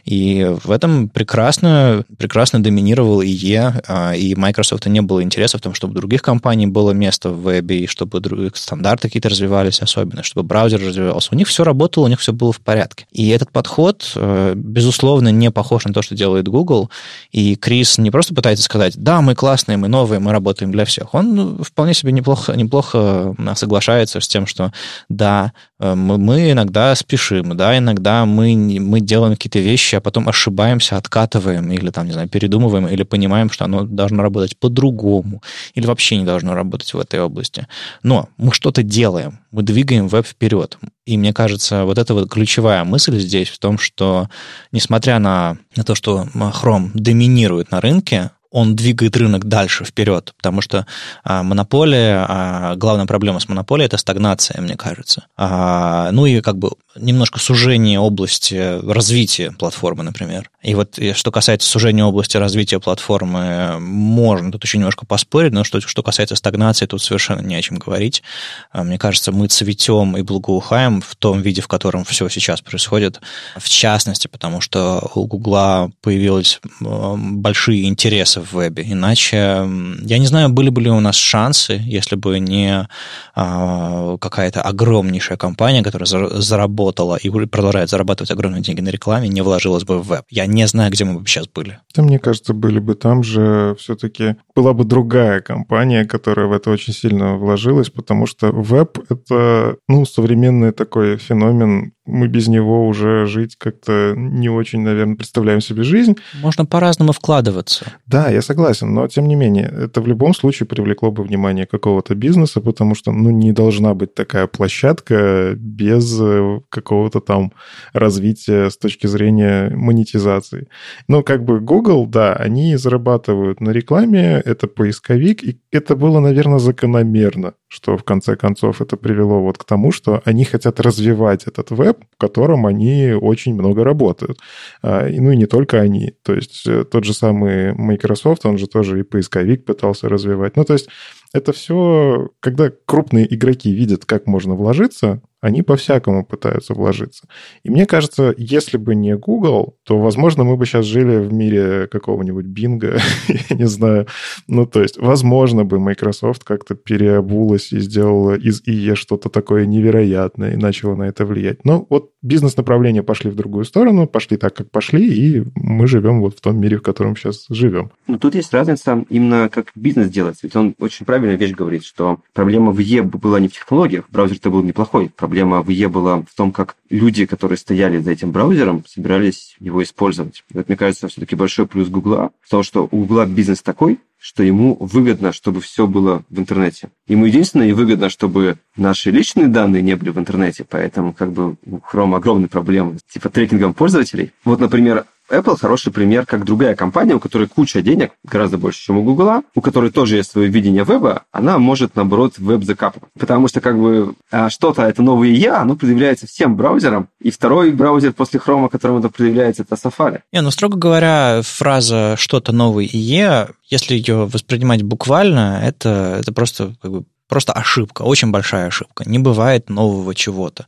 [0.05, 5.73] И в этом прекрасно, прекрасно доминировал IE, а, и Microsoft не было интереса в том,
[5.73, 10.47] чтобы других компаний было место в вебе, и чтобы другие стандарты какие-то развивались особенно, чтобы
[10.47, 11.29] браузер развивался.
[11.31, 13.05] У них все работало, у них все было в порядке.
[13.11, 16.89] И этот подход, э, безусловно, не похож на то, что делает Google.
[17.33, 21.13] И Крис не просто пытается сказать, да, мы классные, мы новые, мы работаем для всех.
[21.13, 24.71] Он ну, вполне себе неплохо, неплохо соглашается с тем, что
[25.09, 30.29] да, э, мы, мы иногда спешим, да, иногда мы, мы делаем какие-то вещи, а потом
[30.29, 35.43] ошибаемся, откатываем или там, не знаю, передумываем, или понимаем, что оно должно работать по-другому,
[35.75, 37.67] или вообще не должно работать в этой области.
[38.01, 40.77] Но мы что-то делаем, мы двигаем веб вперед.
[41.09, 44.29] И мне кажется, вот эта вот ключевая мысль здесь в том, что
[44.71, 50.61] несмотря на, на то, что Chrome доминирует на рынке, он двигает рынок дальше, вперед, потому
[50.61, 50.85] что
[51.23, 55.25] а, монополия, а, главная проблема с монополией– это стагнация, мне кажется.
[55.35, 60.49] А, ну и как бы немножко сужение области развития платформы, например.
[60.61, 65.79] И вот что касается сужения области развития платформы, можно тут еще немножко поспорить, но что,
[65.81, 68.23] что касается стагнации, тут совершенно не о чем говорить.
[68.71, 73.21] А, мне кажется, мы цветем и благоухаем в том виде, в котором все сейчас происходит,
[73.55, 78.83] в частности, потому что у Гугла появились большие интересы в вебе.
[78.85, 82.87] Иначе, я не знаю, были бы ли у нас шансы, если бы не
[83.35, 86.78] а, какая-то огромнейшая компания, которая заработала
[87.21, 90.25] и продолжает зарабатывать огромные деньги на рекламе, не вложилась бы в веб.
[90.29, 91.79] Я не знаю, где мы бы сейчас были.
[91.95, 96.71] Да, мне кажется, были бы там же все-таки была бы другая компания, которая в это
[96.71, 103.25] очень сильно вложилась, потому что веб— это, ну, современный такой феномен, мы без него уже
[103.25, 106.17] жить как-то не очень, наверное, представляем себе жизнь.
[106.41, 107.85] Можно по-разному вкладываться.
[108.05, 112.15] Да, я согласен, но тем не менее, это в любом случае привлекло бы внимание какого-то
[112.15, 117.53] бизнеса, потому что, ну, не должна быть такая площадка без э, какого-то там
[117.93, 120.67] развития с точки зрения монетизации.
[121.07, 126.59] Ну, как бы Google, да, они зарабатывают на рекламе, это поисковик, и это было, наверное,
[126.59, 131.71] закономерно, что в конце концов это привело вот к тому, что они хотят развивать этот
[131.71, 134.39] веб, котором они очень много работают.
[134.81, 136.13] А, ну и не только они.
[136.23, 140.55] То есть э, тот же самый Microsoft, он же тоже и поисковик пытался развивать.
[140.55, 140.89] Ну то есть
[141.33, 147.27] это все, когда крупные игроки видят, как можно вложиться, они по-всякому пытаются вложиться.
[147.63, 151.87] И мне кажется, если бы не Google, то, возможно, мы бы сейчас жили в мире
[151.87, 154.07] какого-нибудь Бинга, я не знаю.
[154.47, 160.53] Ну, то есть, возможно бы Microsoft как-то переобулась и сделала из IE что-то такое невероятное
[160.53, 161.63] и начала на это влиять.
[161.63, 166.37] Но вот бизнес-направления пошли в другую сторону, пошли так, как пошли, и мы живем вот
[166.37, 167.91] в том мире, в котором сейчас живем.
[168.07, 170.41] Но тут есть разница именно как бизнес делается.
[170.43, 174.49] Ведь он очень правильную вещь говорит, что проблема в IE была не в технологиях, браузер-то
[174.49, 178.83] был неплохой, проблема в IE была в том, как люди, которые стояли за этим браузером,
[178.87, 180.43] собирались его использовать.
[180.51, 184.43] Вот, мне кажется, все-таки большой плюс Гугла в том, что у Гугла бизнес такой, что
[184.43, 186.89] ему выгодно, чтобы все было в интернете.
[187.07, 191.55] Ему единственное и выгодно, чтобы наши личные данные не были в интернете, поэтому как бы
[191.65, 194.31] у Chrome огромные проблемы типа трекингом пользователей.
[194.43, 198.97] Вот, например, Apple хороший пример, как другая компания, у которой куча денег, гораздо больше, чем
[198.97, 203.09] у Google, у которой тоже есть свое видение веба, она может, наоборот, веб закапывать.
[203.17, 207.71] Потому что, как бы, а, что-то, это новое я, оно предъявляется всем браузерам, и второй
[207.71, 210.21] браузер после Chrome, которому это предъявляется, это Safari.
[210.31, 216.75] Не, ну, строго говоря, фраза «что-то новое IE», если ее воспринимать буквально, это, это просто
[216.81, 219.07] как бы просто ошибка, очень большая ошибка.
[219.07, 220.65] Не бывает нового чего-то.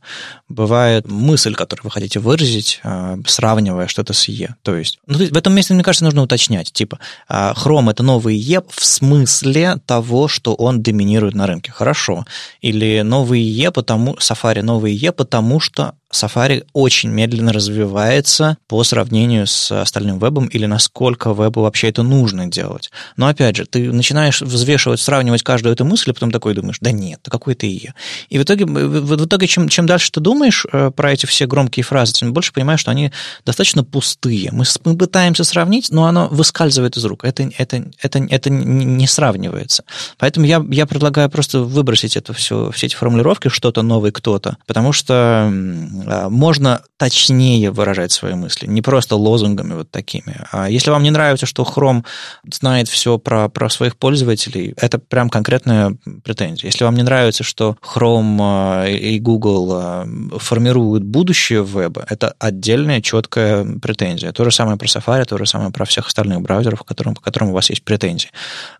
[0.48, 4.54] Бывает мысль, которую вы хотите выразить, а, сравнивая что-то с Е.
[4.62, 6.72] То есть, ну, в этом месте, мне кажется, нужно уточнять.
[6.72, 11.72] Типа, а, Chrome— это новый Е в смысле того, что он доминирует на рынке.
[11.72, 12.24] Хорошо.
[12.60, 19.46] Или новый Е, потому, Safari новый Е, потому что Safari очень медленно развивается по сравнению
[19.46, 22.90] с остальным вебом или насколько вебу вообще это нужно делать.
[23.16, 26.92] Но опять же, ты начинаешь взвешивать, сравнивать каждую эту мысль, и потом такой думаешь, да
[26.92, 27.94] нет, да какой ты ее.
[28.28, 31.84] И в итоге, в итоге чем, чем дальше ты думаешь э, про эти все громкие
[31.84, 33.10] фразы, тем больше понимаешь, что они
[33.44, 34.50] достаточно пустые.
[34.52, 37.24] Мы, мы пытаемся сравнить, но оно выскальзывает из рук.
[37.24, 39.84] Это, это, это, это не сравнивается.
[40.18, 44.92] Поэтому я, я предлагаю просто выбросить это все, все эти формулировки, что-то новый кто-то, потому
[44.92, 50.36] что а, можно точнее выражать свои мысли, не просто лозунгами вот такими.
[50.52, 52.04] А если вам не нравится, что Chrome
[52.50, 56.68] знает все про, про своих пользователей, это прям конкретная претензия.
[56.68, 60.06] Если вам не нравится, что Chrome а, и Google
[60.38, 64.32] формируют будущее веба, это отдельная четкая претензия.
[64.32, 67.20] То же самое про Safari, то же самое про всех остальных браузеров, по которым, по
[67.20, 68.30] которым у вас есть претензии.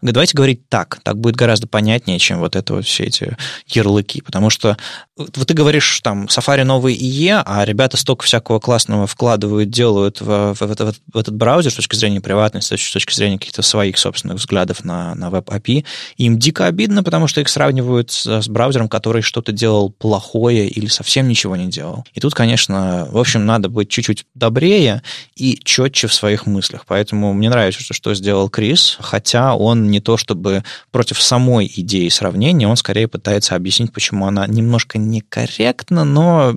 [0.00, 4.50] Давайте говорить так, так будет гораздо понятнее, чем вот это вот все эти ярлыки, потому
[4.50, 4.76] что
[5.16, 10.54] вот ты говоришь, там, Safari новый IE, а ребята столько всякого классного вкладывают, делают в,
[10.54, 14.38] в, в, в этот браузер с точки зрения приватности, с точки зрения каких-то своих собственных
[14.38, 15.84] взглядов на, на веб-API.
[16.16, 20.86] Им дико обидно, потому что их сравнивают с, с браузером, который что-то делал плохое или
[20.86, 22.04] совсем ничего не делал.
[22.14, 25.02] И тут, конечно, в общем, надо быть чуть-чуть добрее
[25.36, 26.84] и четче в своих мыслях.
[26.86, 32.08] Поэтому мне нравится, что, что сделал Крис, хотя он не то чтобы против самой идеи
[32.08, 36.52] сравнения, он скорее пытается объяснить, почему она немножко некорректна, но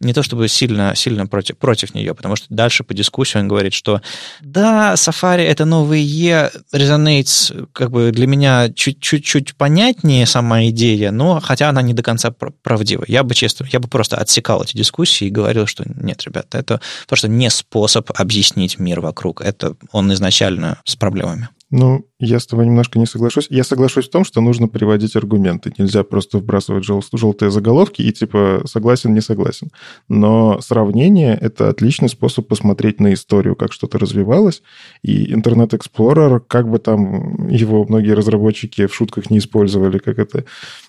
[0.00, 3.72] не то чтобы сильно, сильно против, против нее, потому что дальше по дискуссии он говорит,
[3.72, 4.00] что
[4.40, 11.40] да, Safari это новый E, Resonates как бы для меня чуть-чуть понятнее сама идея, но
[11.40, 13.04] хотя она не до конца правдива.
[13.08, 16.80] Я бы, честно, я бы просто отсекал эти дискуссии и говорил, что нет, ребята, это
[17.06, 19.40] просто не способ объяснить мир вокруг.
[19.40, 21.48] Это он изначально с проблемами.
[21.70, 23.46] Ну, я с тобой немножко не соглашусь.
[23.50, 25.72] Я соглашусь в том, что нужно приводить аргументы.
[25.78, 29.70] Нельзя просто вбрасывать жел- желтые заголовки и типа согласен, не согласен.
[30.08, 34.62] Но сравнение— это отличный способ посмотреть на историю, как что-то развивалось.
[35.02, 40.44] И Internet Explorer, как бы там его многие разработчики в шутках не использовали, как это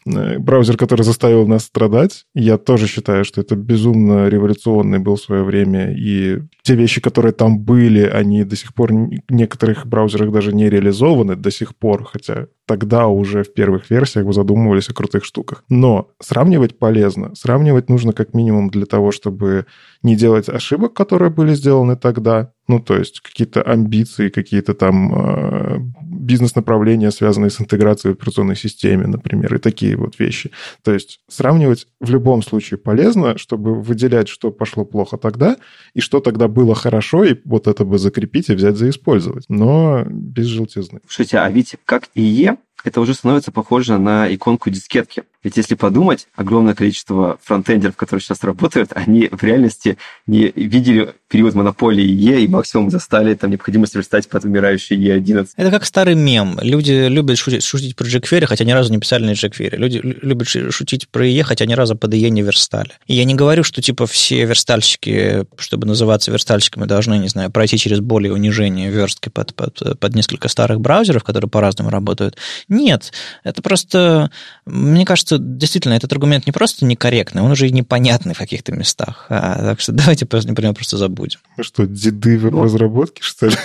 [0.06, 5.22] э, браузер, который заставил нас страдать, я тоже считаю, что это безумно революционный был в
[5.22, 5.94] свое время.
[5.98, 10.70] И те вещи, которые там были, они до сих пор в некоторых браузерах даже не
[10.70, 15.26] реализованы реализованы до сих пор, хотя тогда уже в первых версиях вы задумывались о крутых
[15.26, 15.66] штуках.
[15.68, 17.36] Но сравнивать полезно.
[17.36, 19.66] Сравнивать нужно как минимум для того, чтобы
[20.04, 22.54] не делать ошибок, которые были сделаны тогда.
[22.70, 29.08] Ну, то есть какие-то амбиции, какие-то там э, бизнес-направления, связанные с интеграцией в операционной системе,
[29.08, 30.52] например, и такие вот вещи.
[30.82, 35.58] То есть сравнивать в любом случае полезно, чтобы выделять, что пошло плохо тогда,
[35.94, 39.44] и что тогда было хорошо, и вот это бы закрепить и взять за использовать.
[39.50, 41.02] Но без желтизны.
[41.08, 45.24] Слушайте, а ведь как ИЕ, это уже становится похоже на иконку дискетки.
[45.44, 51.56] Ведь если подумать, огромное количество фронтендеров, которые сейчас работают, они в реальности не видели период
[51.56, 55.50] монополии Е и максимум застали там необходимость верстать под умирающий Е11.
[55.56, 56.60] Это как старый мем.
[56.62, 59.78] Люди любят шутить, шутить про jQuery, хотя ни разу не писали на jQuery.
[59.78, 62.92] Люди любят шутить про IE, хотя ни разу под IE не верстали.
[63.08, 67.78] И я не говорю, что типа все верстальщики, чтобы называться верстальщиками, должны, не знаю, пройти
[67.78, 72.38] через более унижение верстки под, под, под несколько старых браузеров, которые по-разному работают.
[72.72, 73.12] Нет,
[73.44, 74.32] это просто,
[74.66, 79.26] мне кажется, действительно этот аргумент не просто некорректный, он уже и непонятный в каких-то местах.
[79.28, 81.42] А, так что давайте, например, просто забудем.
[81.58, 83.56] Ну что, деды в разработке, что ли?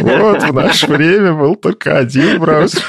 [0.00, 2.82] Вот, в наше время был только один браузер.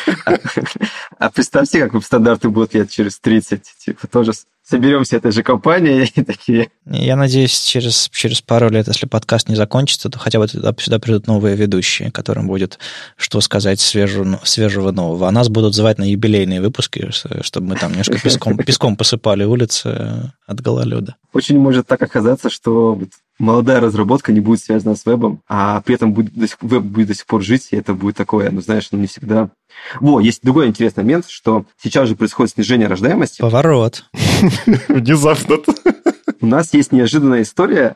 [1.20, 4.32] А представьте, как стандарты будут лет через 30, типа тоже
[4.68, 6.70] соберемся этой же компанией и такие.
[6.86, 11.00] Я надеюсь, через, через пару лет, если подкаст не закончится, то хотя бы сюда, сюда
[11.00, 12.80] придут новые ведущие, которым будет
[13.16, 15.28] что сказать свежего, свежего нового.
[15.28, 17.10] А нас будут звать на юбилейные выпуски,
[17.42, 21.16] чтобы мы там немножко песком, песком посыпали улицы от гололеда.
[21.34, 23.00] Очень может так оказаться, что
[23.38, 27.26] молодая разработка не будет связана с вебом, а при этом будет, веб будет до сих
[27.26, 29.50] пор жить, и это будет такое, ну, знаешь, ну, не всегда
[30.00, 33.42] во, есть другой интересный момент, что сейчас же происходит снижение рождаемости.
[33.42, 34.06] Поворот.
[34.88, 35.58] Внезапно.
[36.42, 37.96] У нас есть неожиданная история,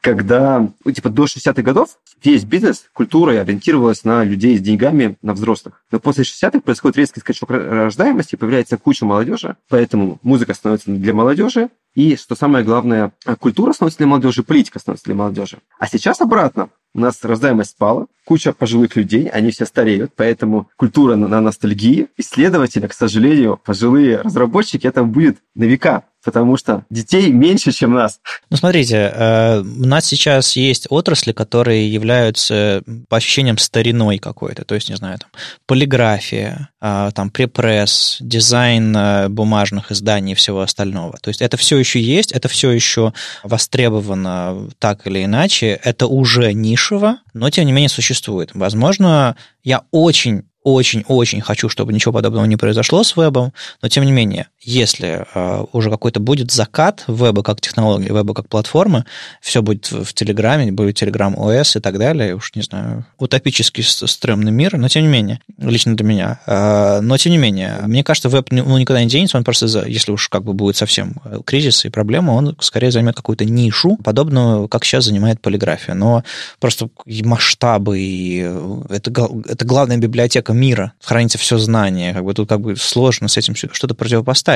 [0.00, 5.32] когда, ну, типа, до 60-х годов весь бизнес, культура ориентировалась на людей с деньгами, на
[5.32, 5.82] взрослых.
[5.90, 11.70] Но после 60-х происходит резкий скачок рождаемости, появляется куча молодежи, поэтому музыка становится для молодежи,
[11.94, 15.58] и, что самое главное, культура становится для молодежи, политика становится для молодежи.
[15.78, 21.16] А сейчас обратно у нас рождаемость спала, куча пожилых людей, они все стареют, поэтому культура
[21.16, 22.08] на, ностальгии.
[22.16, 28.18] И, к сожалению, пожилые разработчики это будет на века потому что детей меньше, чем нас.
[28.50, 34.64] Ну, смотрите, э, у нас сейчас есть отрасли, которые являются, по ощущениям, стариной какой-то.
[34.64, 35.30] То есть, не знаю, там,
[35.66, 41.18] полиграфия, э, там, препресс, дизайн э, бумажных изданий и всего остального.
[41.20, 45.78] То есть, это все еще есть, это все еще востребовано так или иначе.
[45.82, 46.52] Это уже
[46.84, 48.50] нишево, но, тем не менее, существует.
[48.54, 54.12] Возможно, я очень очень-очень хочу, чтобы ничего подобного не произошло с вебом, но тем не
[54.12, 59.04] менее, если э, уже какой-то будет закат веба как технологии, веба как платформы,
[59.40, 64.52] все будет в Телеграме, будет Telegram OS и так далее, уж не знаю, утопический стрёмный
[64.52, 66.40] мир, но тем не менее, лично для меня.
[66.46, 70.12] Э, но тем не менее, мне кажется, веб ну, никуда не денется, он просто, если
[70.12, 74.68] уж как бы будет совсем э, кризис и проблема, он скорее займет какую-то нишу, подобную,
[74.68, 75.94] как сейчас занимает полиграфия.
[75.94, 76.24] Но
[76.58, 79.10] просто масштабы и э, это,
[79.46, 83.54] это главная библиотека мира, хранится все знание, как бы тут как бы сложно с этим
[83.54, 84.53] что-то противопоставить.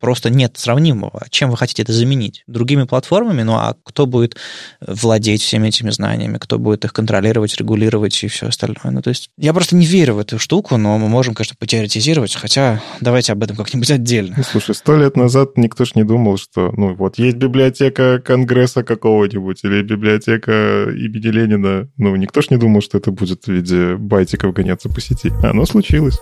[0.00, 1.26] Просто нет сравнимого.
[1.30, 2.44] Чем вы хотите это заменить?
[2.46, 3.42] Другими платформами?
[3.42, 4.36] Ну а кто будет
[4.80, 6.38] владеть всеми этими знаниями?
[6.38, 8.92] Кто будет их контролировать, регулировать и все остальное?
[8.92, 12.36] Ну то есть я просто не верю в эту штуку, но мы можем, конечно, потеоретизировать,
[12.36, 14.34] хотя давайте об этом как-нибудь отдельно.
[14.36, 18.84] Ну, слушай, сто лет назад никто ж не думал, что, ну, вот есть библиотека Конгресса
[18.84, 21.88] какого-нибудь или библиотека имени Ленина.
[21.96, 25.32] Ну, никто ж не думал, что это будет в виде байтиков гоняться по сети.
[25.42, 26.18] Оно случилось.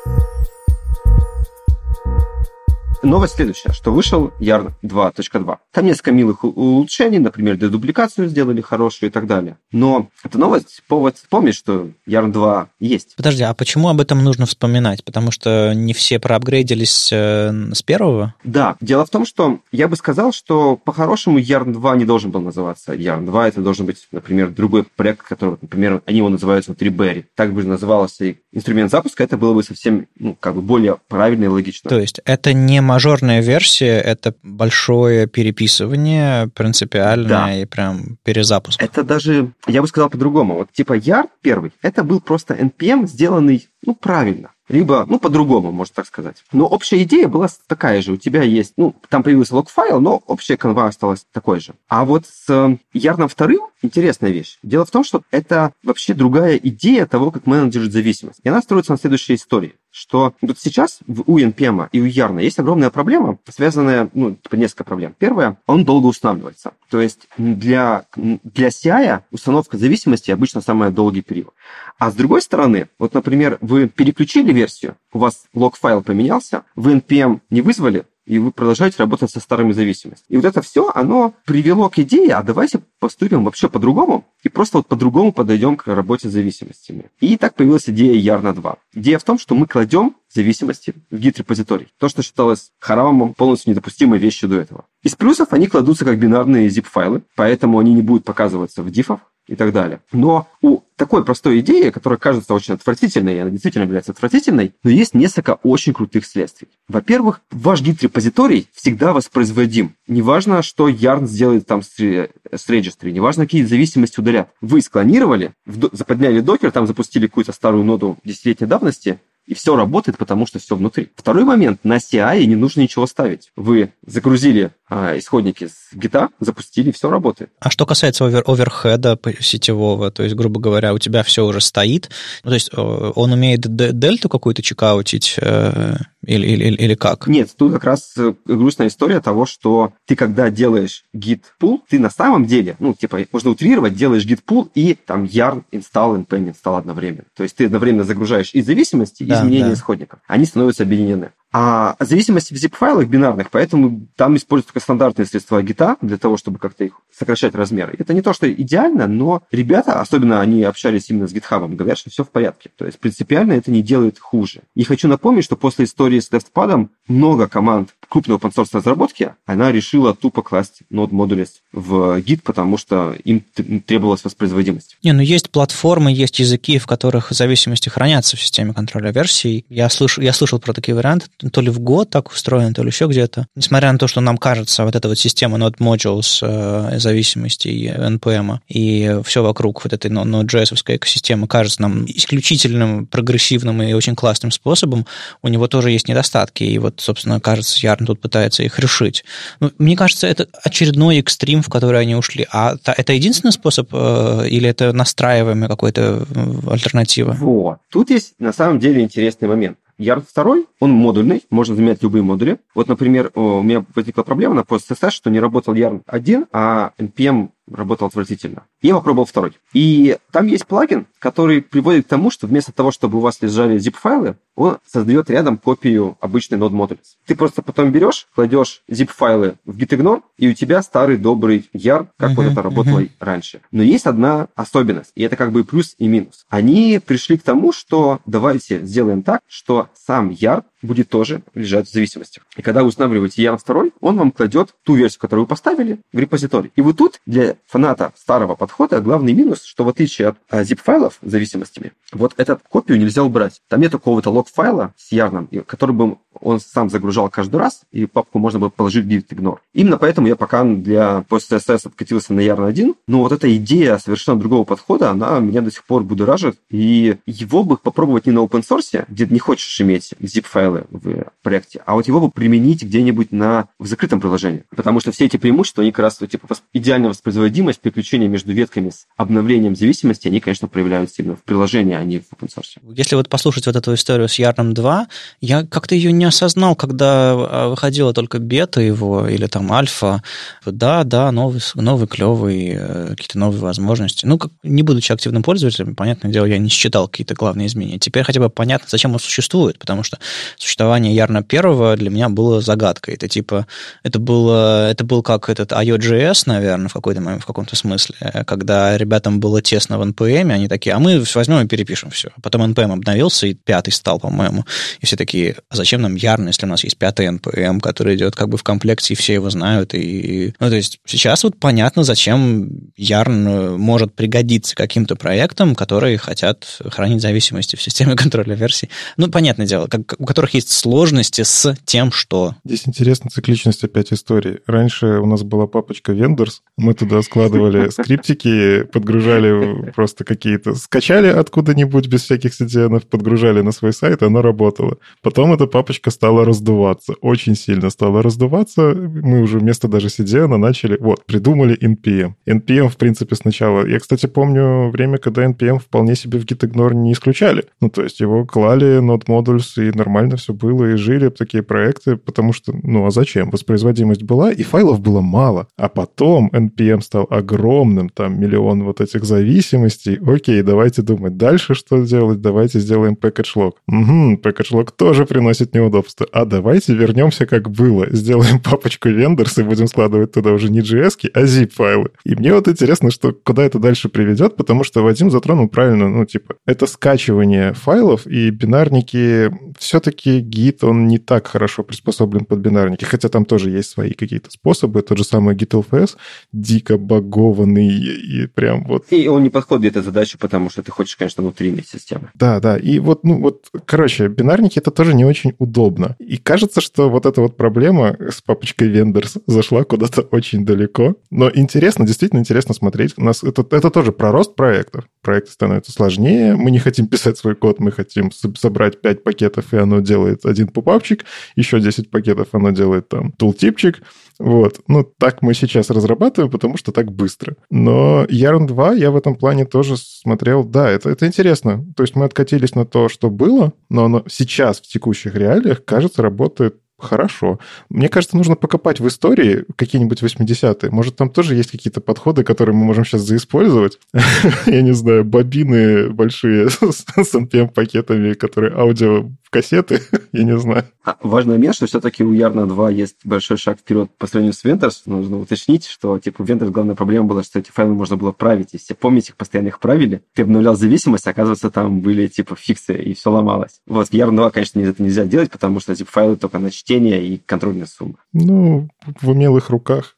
[3.06, 5.58] Новость следующая, что вышел Yarn 2.2.
[5.72, 9.58] Там несколько милых улучшений, например, дедубликацию сделали хорошую и так далее.
[9.70, 13.14] Но эта новость повод вспомнить, что Yarn 2 есть.
[13.16, 15.04] Подожди, а почему об этом нужно вспоминать?
[15.04, 18.34] Потому что не все проапгрейдились э, с первого?
[18.42, 18.74] Да.
[18.80, 22.92] Дело в том, что я бы сказал, что по-хорошему Yarn 2 не должен был называться
[22.92, 23.48] Yarn 2.
[23.48, 27.24] Это должен быть, например, другой проект, который, например, они его называют внутри Berry.
[27.36, 31.48] Так бы назывался инструмент запуска, это было бы совсем, ну, как бы более правильно и
[31.48, 31.88] логично.
[31.88, 37.54] То есть это не мажорная версия— это большое переписывание принципиальное да.
[37.54, 38.82] и прям перезапуск.
[38.82, 40.54] Это даже, я бы сказал по-другому.
[40.54, 45.94] Вот типа Yard первый, это был просто NPM, сделанный, ну, правильно либо, ну, по-другому, можно
[45.94, 46.42] так сказать.
[46.52, 48.12] Но общая идея была такая же.
[48.12, 51.74] У тебя есть, ну, там появился лог-файл, но общая канва осталась такой же.
[51.88, 54.58] А вот с Ярном вторым интересная вещь.
[54.62, 58.40] Дело в том, что это вообще другая идея того, как менеджерить зависимость.
[58.42, 62.58] И она строится на следующей истории что вот сейчас у NPM и у Ярна есть
[62.58, 65.14] огромная проблема, связанная, ну, типа несколько проблем.
[65.18, 66.72] Первое, он долго устанавливается.
[66.90, 71.54] То есть для, для CI установка зависимости обычно самый долгий период.
[71.98, 77.40] А с другой стороны, вот, например, вы переключили версию, у вас лог-файл поменялся, вы NPM
[77.50, 80.28] не вызвали, и вы продолжаете работать со старыми зависимостями.
[80.30, 84.78] И вот это все, оно привело к идее, а давайте поступим вообще по-другому и просто
[84.78, 87.10] вот по-другому подойдем к работе с зависимостями.
[87.20, 88.76] И так появилась идея Yarna 2.
[88.94, 91.88] Идея в том, что мы кладем зависимости в гид-репозиторий.
[91.98, 94.86] То, что считалось харамом, полностью недопустимой вещью до этого.
[95.02, 99.54] Из плюсов они кладутся как бинарные zip-файлы, поэтому они не будут показываться в дифах, и
[99.54, 100.00] так далее.
[100.12, 104.90] Но у такой простой идеи, которая кажется очень отвратительной, и она действительно является отвратительной, но
[104.90, 106.68] есть несколько очень крутых следствий.
[106.88, 109.94] Во-первых, ваш гид-репозиторий всегда воспроизводим.
[110.08, 114.50] Неважно, что Yarn сделает там с, с registry, неважно, какие зависимости удалят.
[114.60, 115.52] Вы склонировали,
[115.92, 120.74] заподняли докер, там запустили какую-то старую ноду десятилетней давности, и все работает, потому что все
[120.74, 121.10] внутри.
[121.14, 121.80] Второй момент.
[121.84, 123.52] На CI не нужно ничего ставить.
[123.54, 127.50] Вы загрузили исходники с гита, запустили, все работает.
[127.60, 132.10] А что касается овер, оверхеда сетевого, то есть, грубо говоря, у тебя все уже стоит,
[132.44, 135.94] ну, то есть он умеет дельту какую-то чекаутить э,
[136.26, 137.26] или, или, или как?
[137.26, 141.98] Нет, тут как раз э, грустная история того, что ты, когда делаешь git pull, ты
[141.98, 146.54] на самом деле, ну, типа, можно утрировать, делаешь git pull и там yarn install, npm
[146.54, 147.24] install одновременно.
[147.34, 149.74] То есть ты одновременно загружаешь и зависимости, и да, изменения да.
[149.74, 150.20] исходников.
[150.26, 151.30] Они становятся объединены.
[151.52, 156.58] А зависимости в zip-файлах бинарных, поэтому там используют только стандартные средства гита для того, чтобы
[156.58, 157.94] как-то их сокращать размеры.
[157.98, 162.10] Это не то, что идеально, но ребята, особенно они общались именно с GitHub, говорят, что
[162.10, 162.70] все в порядке.
[162.76, 164.62] То есть принципиально это не делает хуже.
[164.74, 169.72] И хочу напомнить, что после истории с LeftPad много команд крупной open source разработки, она
[169.72, 173.44] решила тупо класть нод модули в Git, потому что им
[173.86, 174.96] требовалась воспроизводимость.
[175.02, 179.64] Не, ну есть платформы, есть языки, в которых зависимости хранятся в системе контроля версий.
[179.68, 182.88] Я слышал, я слышал про такие варианты, то ли в год так устроено, то ли
[182.88, 183.46] еще где-то.
[183.54, 188.58] Несмотря на то, что нам кажется, вот эта вот система Node Modules э, зависимостей NPM
[188.68, 195.06] и все вокруг вот этой Node.js экосистемы кажется нам исключительным, прогрессивным и очень классным способом,
[195.42, 196.64] у него тоже есть недостатки.
[196.64, 199.24] И вот, собственно, кажется, Ярн тут пытается их решить.
[199.60, 202.46] Ну, мне кажется, это очередной экстрим, в который они ушли.
[202.52, 206.26] А это единственный способ э, или это настраиваемая какой-то
[206.70, 207.32] альтернатива?
[207.32, 207.78] Вот.
[207.90, 209.78] Тут есть на самом деле интересный момент.
[209.98, 212.58] Ярд второй, он модульный, можно заменять любые модули.
[212.74, 217.48] Вот, например, у меня возникла проблема на PostSS, что не работал Yarn 1, а NPM
[217.70, 218.64] работал отвратительно.
[218.80, 219.52] Я попробовал второй.
[219.72, 223.78] И там есть плагин, который приводит к тому, что вместо того, чтобы у вас лежали
[223.78, 227.16] zip-файлы, он создает рядом копию обычной Node Modules.
[227.26, 232.32] Ты просто потом берешь, кладешь zip-файлы в gitignore, и у тебя старый добрый яр, как
[232.32, 233.10] uh-huh, вот это работало uh-huh.
[233.20, 233.60] раньше.
[233.70, 236.46] Но есть одна особенность, и это как бы плюс и минус.
[236.48, 241.92] Они пришли к тому, что давайте сделаем так, что сам яр будет тоже лежать в
[241.92, 242.44] зависимостях.
[242.56, 246.18] И когда вы устанавливаете YARN 2, он вам кладет ту версию, которую вы поставили, в
[246.18, 246.72] репозиторий.
[246.76, 251.18] И вот тут для фаната старого подхода главный минус, что в отличие от а, zip-файлов
[251.22, 253.60] с зависимостями, вот эту копию нельзя убрать.
[253.68, 258.38] Там нет какого-то лог-файла с YARN, который бы он сам загружал каждый раз, и папку
[258.38, 259.58] можно было положить в git ignore.
[259.72, 264.38] Именно поэтому я пока для PostCSS откатился на YARN 1, но вот эта идея совершенно
[264.38, 268.62] другого подхода, она меня до сих пор будоражит, и его бы попробовать не на open
[268.62, 273.68] source, где не хочешь иметь zip-файлы в проекте, а вот его бы применить где-нибудь на,
[273.78, 274.64] в закрытом приложении.
[274.74, 279.06] Потому что все эти преимущества, они как раз типа идеальная воспроизводимость, переключение между ветками с
[279.16, 282.80] обновлением зависимости, они, конечно, проявляются именно в приложении, а не в open source.
[282.94, 285.06] Если вот послушать вот эту историю с Yarn 2,
[285.40, 290.22] я как-то ее не осознал, когда а, выходила только бета его или там альфа.
[290.64, 294.26] Да, да, новый, новый клевый, э, какие-то новые возможности.
[294.26, 297.98] Ну, как, не будучи активным пользователем, понятное дело, я не считал какие-то главные изменения.
[297.98, 300.18] Теперь хотя бы понятно, зачем он существует, потому что
[300.58, 303.14] существование Ярна первого для меня было загадкой.
[303.14, 303.66] Это типа,
[304.02, 309.40] это было, это был как этот IOJS, наверное, в, какой-то, в каком-то смысле, когда ребятам
[309.40, 312.30] было тесно в NPM, они такие, а мы возьмем и перепишем все.
[312.42, 314.64] Потом NPM обновился, и пятый стал, по-моему.
[315.00, 318.36] И все такие, а зачем нам Yarn, если у нас есть пятый NPM, который идет
[318.36, 319.94] как бы в комплекте, и все его знают.
[319.94, 326.80] И, ну, то есть сейчас вот понятно, зачем Yarn может пригодиться каким-то проектам, которые хотят
[326.90, 328.90] хранить зависимости в системе контроля версий.
[329.16, 332.54] Ну, понятное дело, как, у которых есть сложности с тем, что...
[332.64, 334.60] Здесь интересна цикличность опять истории.
[334.66, 340.74] Раньше у нас была папочка Vendors, мы туда складывали скриптики, подгружали просто какие-то...
[340.74, 344.98] Скачали откуда-нибудь без всяких CDN, подгружали на свой сайт, и оно работало.
[345.22, 348.94] Потом эта папочка стала раздуваться, очень сильно стала раздуваться.
[348.94, 350.96] Мы уже вместо даже CDN начали...
[351.00, 352.34] Вот, придумали NPM.
[352.46, 353.86] NPM, в принципе, сначала...
[353.86, 357.64] Я, кстати, помню время, когда NPM вполне себе в gitignore не исключали.
[357.80, 362.16] Ну, то есть его клали node modules, и нормально все было, и жили такие проекты,
[362.16, 363.50] потому что, ну, а зачем?
[363.50, 365.68] Воспроизводимость была, и файлов было мало.
[365.76, 370.18] А потом NPM стал огромным, там миллион вот этих зависимостей.
[370.24, 373.72] Окей, давайте думать дальше, что делать, давайте сделаем package log.
[373.88, 376.26] Угу, package log тоже приносит неудобства.
[376.32, 381.30] А давайте вернемся как было, сделаем папочку vendors и будем складывать туда уже не JS,
[381.34, 382.10] а zip-файлы.
[382.24, 386.24] И мне вот интересно, что куда это дальше приведет, потому что Вадим затронул правильно, ну,
[386.24, 393.04] типа, это скачивание файлов, и бинарники все-таки Git, он не так хорошо приспособлен под бинарники,
[393.04, 395.02] хотя там тоже есть свои какие-то способы.
[395.02, 396.16] Тот же самый GitLFS
[396.52, 399.06] дико багованный и прям вот...
[399.10, 402.30] И он не подходит этой задаче, потому что ты хочешь, конечно, внутренней системы.
[402.34, 402.76] Да, да.
[402.76, 406.16] И вот, ну вот, короче, бинарники это тоже не очень удобно.
[406.18, 411.16] И кажется, что вот эта вот проблема с папочкой Vendors зашла куда-то очень далеко.
[411.30, 413.14] Но интересно, действительно интересно смотреть.
[413.16, 415.04] У нас это, это тоже про рост проектов.
[415.22, 416.56] Проекты становятся сложнее.
[416.56, 420.68] Мы не хотим писать свой код, мы хотим собрать 5 пакетов, и оно делает один
[420.68, 424.02] попапчик, еще 10 пакетов оно делает там тултипчик.
[424.38, 424.80] Вот.
[424.86, 427.56] Ну, так мы сейчас разрабатываем, потому что так быстро.
[427.70, 431.84] Но Yarn 2 я в этом плане тоже смотрел, да, это, это интересно.
[431.96, 436.22] То есть мы откатились на то, что было, но оно сейчас в текущих реалиях, кажется,
[436.22, 437.58] работает Хорошо.
[437.90, 440.90] Мне кажется, нужно покопать в истории какие-нибудь 80-е.
[440.90, 443.98] Может, там тоже есть какие-то подходы, которые мы можем сейчас заиспользовать?
[444.66, 450.00] Я не знаю, бобины большие с NPM-пакетами, которые аудио в кассеты,
[450.32, 450.84] я не знаю.
[451.04, 454.54] А, важный момент, что все-таки у Yarn а 2 есть большой шаг вперед по сравнению
[454.54, 455.02] с vendors.
[455.06, 458.70] Нужно уточнить, что типа у vendors главная проблема была, что эти файлы можно было править.
[458.72, 463.14] Если помните, их постоянно их правили, ты обновлял зависимость, оказывается, там были типа фиксы, и
[463.14, 463.80] все ломалось.
[463.86, 467.26] Вот в Yarn 2, конечно, это нельзя делать, потому что типа файлы только на чтение
[467.26, 468.14] и контрольная сумма.
[468.32, 468.88] Ну,
[469.20, 470.16] в умелых руках.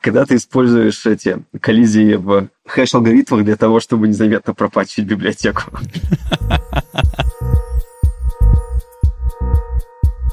[0.00, 5.62] Когда ты используешь эти коллизии в хэш-алгоритмах для того, чтобы незаметно пропачить библиотеку.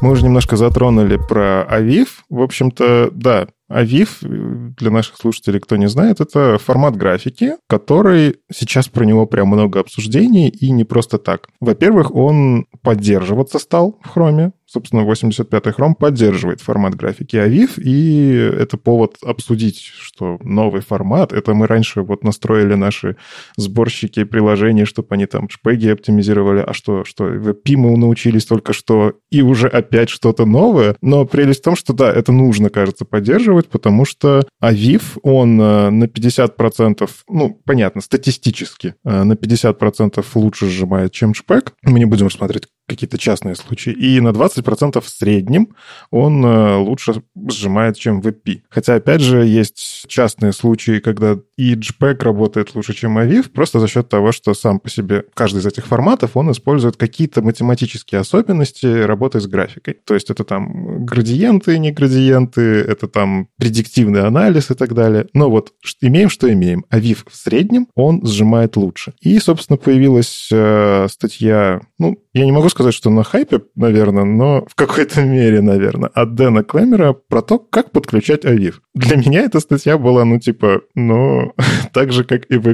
[0.02, 2.26] Мы уже немножко затронули про Авив.
[2.30, 8.88] В общем-то, да, Авив, для наших слушателей, кто не знает, это формат графики, который сейчас
[8.88, 11.48] про него прям много обсуждений, и не просто так.
[11.60, 18.78] Во-первых, он поддерживаться стал в Chrome, собственно, 85-й Chrome поддерживает формат графики AVIF, и это
[18.78, 23.16] повод обсудить, что новый формат, это мы раньше вот настроили наши
[23.56, 29.14] сборщики приложений, чтобы они там шпеги оптимизировали, а что, что API мы научились только что,
[29.30, 33.68] и уже опять что-то новое, но прелесть в том, что да, это нужно, кажется, поддерживать,
[33.68, 41.12] потому что AVIF, он э, на 50%, ну, понятно, статистически, э, на 50% лучше сжимает,
[41.12, 41.74] чем шпек.
[41.84, 43.92] Мы не будем рассматривать какие-то частные случаи.
[43.92, 45.70] И на 20% в среднем
[46.12, 48.62] он э, лучше сжимает, чем VP.
[48.70, 53.88] Хотя, опять же, есть частные случаи, когда и JPEG работает лучше, чем AVIF, просто за
[53.88, 58.86] счет того, что сам по себе каждый из этих форматов, он использует какие-то математические особенности
[58.86, 59.98] работы с графикой.
[60.06, 65.28] То есть это там градиенты, не градиенты, это там предиктивный анализ и так далее.
[65.34, 66.86] Но вот имеем, что имеем.
[66.92, 69.14] AVIF в среднем он сжимает лучше.
[69.22, 74.66] И, собственно, появилась э, статья, ну, я не могу сказать, что на хайпе, наверное, но
[74.68, 78.76] в какой-то мере, наверное, от Дэна Клэмера про то, как подключать AVIF.
[78.96, 81.54] Для меня эта статья была, ну, типа, ну,
[81.94, 82.74] так же, как и в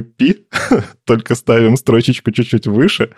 [1.04, 3.10] только ставим строчечку чуть-чуть выше.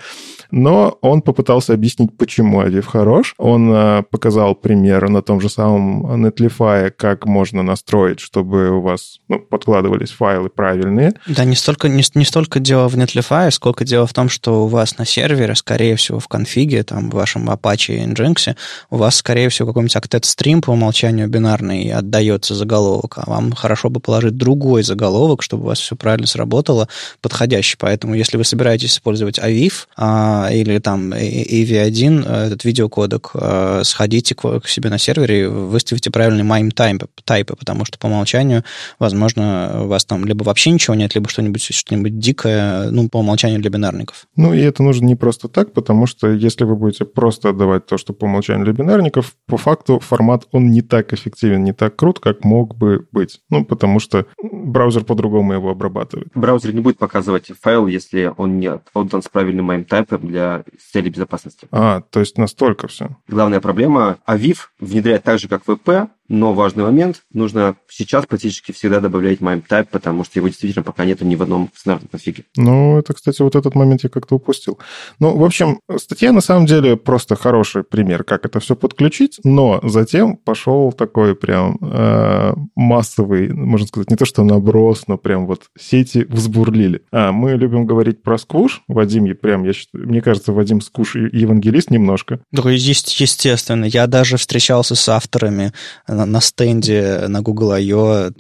[0.51, 3.35] Но он попытался объяснить, почему AVIF хорош.
[3.39, 9.21] Он э, показал пример на том же самом Netlify, как можно настроить, чтобы у вас
[9.29, 11.13] ну, подкладывались файлы правильные.
[11.27, 14.67] Да, не столько, не, не столько дело в Netlify, сколько дело в том, что у
[14.67, 18.57] вас на сервере, скорее всего, в конфиге, там, в вашем Apache и Nginx,
[18.91, 23.91] у вас, скорее всего, какой-нибудь octet стрим по умолчанию бинарный отдается заголовок, а вам хорошо
[23.91, 26.89] бы положить другой заголовок, чтобы у вас все правильно сработало,
[27.21, 27.77] подходящий.
[27.79, 34.61] Поэтому, если вы собираетесь использовать AVIF а, или там AV1, этот видеокодек, а, сходите к,
[34.61, 38.65] к себе на сервере и выставите правильный MIME type, type, потому что по умолчанию,
[38.99, 43.61] возможно, у вас там либо вообще ничего нет, либо что-нибудь что-нибудь дикое, ну, по умолчанию
[43.61, 44.27] для бинарников.
[44.37, 47.99] Ну, и это нужно не просто так, потому что если вы будете просто отдавать то,
[47.99, 52.21] что по умолчанию для бинарников, по факту формат, он не так эффективен, не так крут,
[52.21, 53.41] как мог бы быть.
[53.51, 56.29] Ну, потому что браузер по-другому его обрабатывает.
[56.35, 61.09] Браузер не будет показывать файл, если он не отдан с правильным MIME тайпом для цели
[61.09, 61.67] безопасности.
[61.71, 63.17] А, то есть настолько все.
[63.29, 69.01] Главная проблема, AVIF внедряет так же, как VP, но важный момент, нужно сейчас практически всегда
[69.01, 72.45] добавлять MIME type, потому что его действительно пока нету ни в одном стандартном конфиге.
[72.57, 74.79] Ну, это, кстати, вот этот момент я как-то упустил.
[75.19, 79.81] Ну, в общем, статья на самом деле просто хороший пример, как это все подключить, но
[79.83, 85.65] затем пошел такой прям э, массовый, можно сказать, не то что наброс, но прям вот
[85.79, 87.03] сети взбурлили.
[87.13, 88.83] А, мы любим говорить про сквуш.
[88.89, 92.41] Вадим, прям, я считаю, мне кажется, Вадим сквуш и евангелист немножко.
[92.51, 93.85] Да, есть, естественно.
[93.85, 95.73] Я даже встречался с авторами
[96.15, 98.33] на, стенде на Google I.O.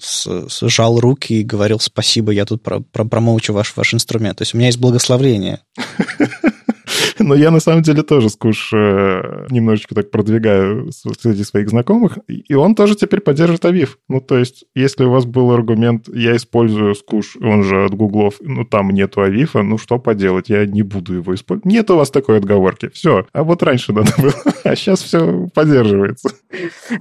[0.48, 4.38] сжал руки и говорил спасибо, я тут про, про, промоучу ваш, ваш инструмент.
[4.38, 5.60] То есть у меня есть благословление.
[7.32, 12.54] Но я на самом деле тоже скуш э, немножечко так продвигаю среди своих знакомых, и
[12.54, 13.98] он тоже теперь поддерживает Авив.
[14.08, 18.34] Ну, то есть, если у вас был аргумент, я использую скуш, он же от гуглов,
[18.40, 21.64] ну, там нету Авифа, ну, что поделать, я не буду его использовать.
[21.64, 23.26] Нет у вас такой отговорки, все.
[23.32, 26.30] А вот раньше надо было, а сейчас все поддерживается.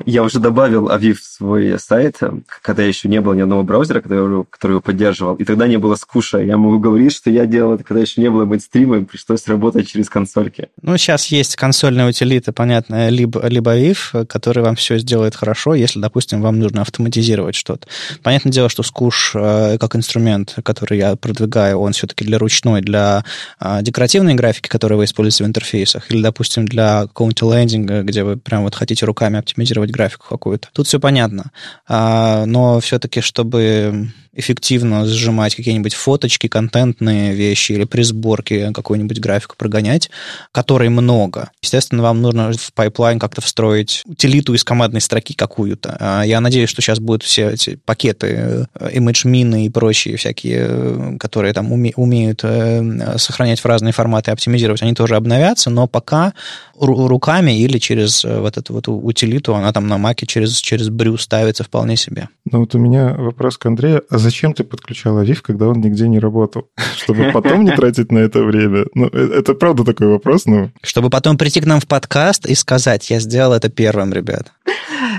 [0.06, 2.20] Я уже добавил Авив в свой сайт,
[2.62, 5.96] когда еще не было ни одного браузера, который, который его поддерживал, и тогда не было
[5.96, 6.40] скуша.
[6.40, 10.10] Я могу говорить, что я делал это, когда еще не было мейнстрима, пришлось работать через
[10.12, 10.70] консольки.
[10.82, 16.00] Ну, сейчас есть консольная утилита, понятно, либо, либо IF, который вам все сделает хорошо, если,
[16.00, 17.88] допустим, вам нужно автоматизировать что-то.
[18.22, 23.24] Понятное дело, что скуш э, как инструмент, который я продвигаю, он все-таки для ручной, для
[23.60, 28.38] э, декоративной графики, которую вы используете в интерфейсах, или, допустим, для какого-нибудь лендинга, где вы
[28.38, 30.70] прям вот хотите руками оптимизировать графику какую-то.
[30.74, 31.52] Тут все понятно.
[31.88, 39.56] А, но все-таки, чтобы эффективно сжимать какие-нибудь фоточки, контентные вещи или при сборке какую-нибудь графику
[39.58, 40.10] прогонять,
[40.52, 41.52] которой много.
[41.62, 45.98] Естественно, вам нужно в pipeline как-то встроить утилиту из командной строки какую-то.
[46.00, 51.18] А я надеюсь, что сейчас будут все эти пакеты, э, image и прочие всякие, э,
[51.20, 55.88] которые там уме- умеют э, сохранять в разные форматы и оптимизировать, они тоже обновятся, но
[55.88, 56.34] пока
[56.76, 61.64] руками или через вот эту вот утилиту, она там на маке через, через brew ставится
[61.64, 62.30] вполне себе.
[62.50, 64.04] Ну вот у меня вопрос к Андрею.
[64.10, 66.70] А зачем ты подключал Авив, когда он нигде не работал?
[66.98, 68.86] Чтобы потом не тратить на это время?
[68.94, 70.72] Ну, это правда такой вопрос, ну...
[70.82, 74.52] Чтобы потом прийти к нам в подкаст и сказать, я сделал это первым, ребят.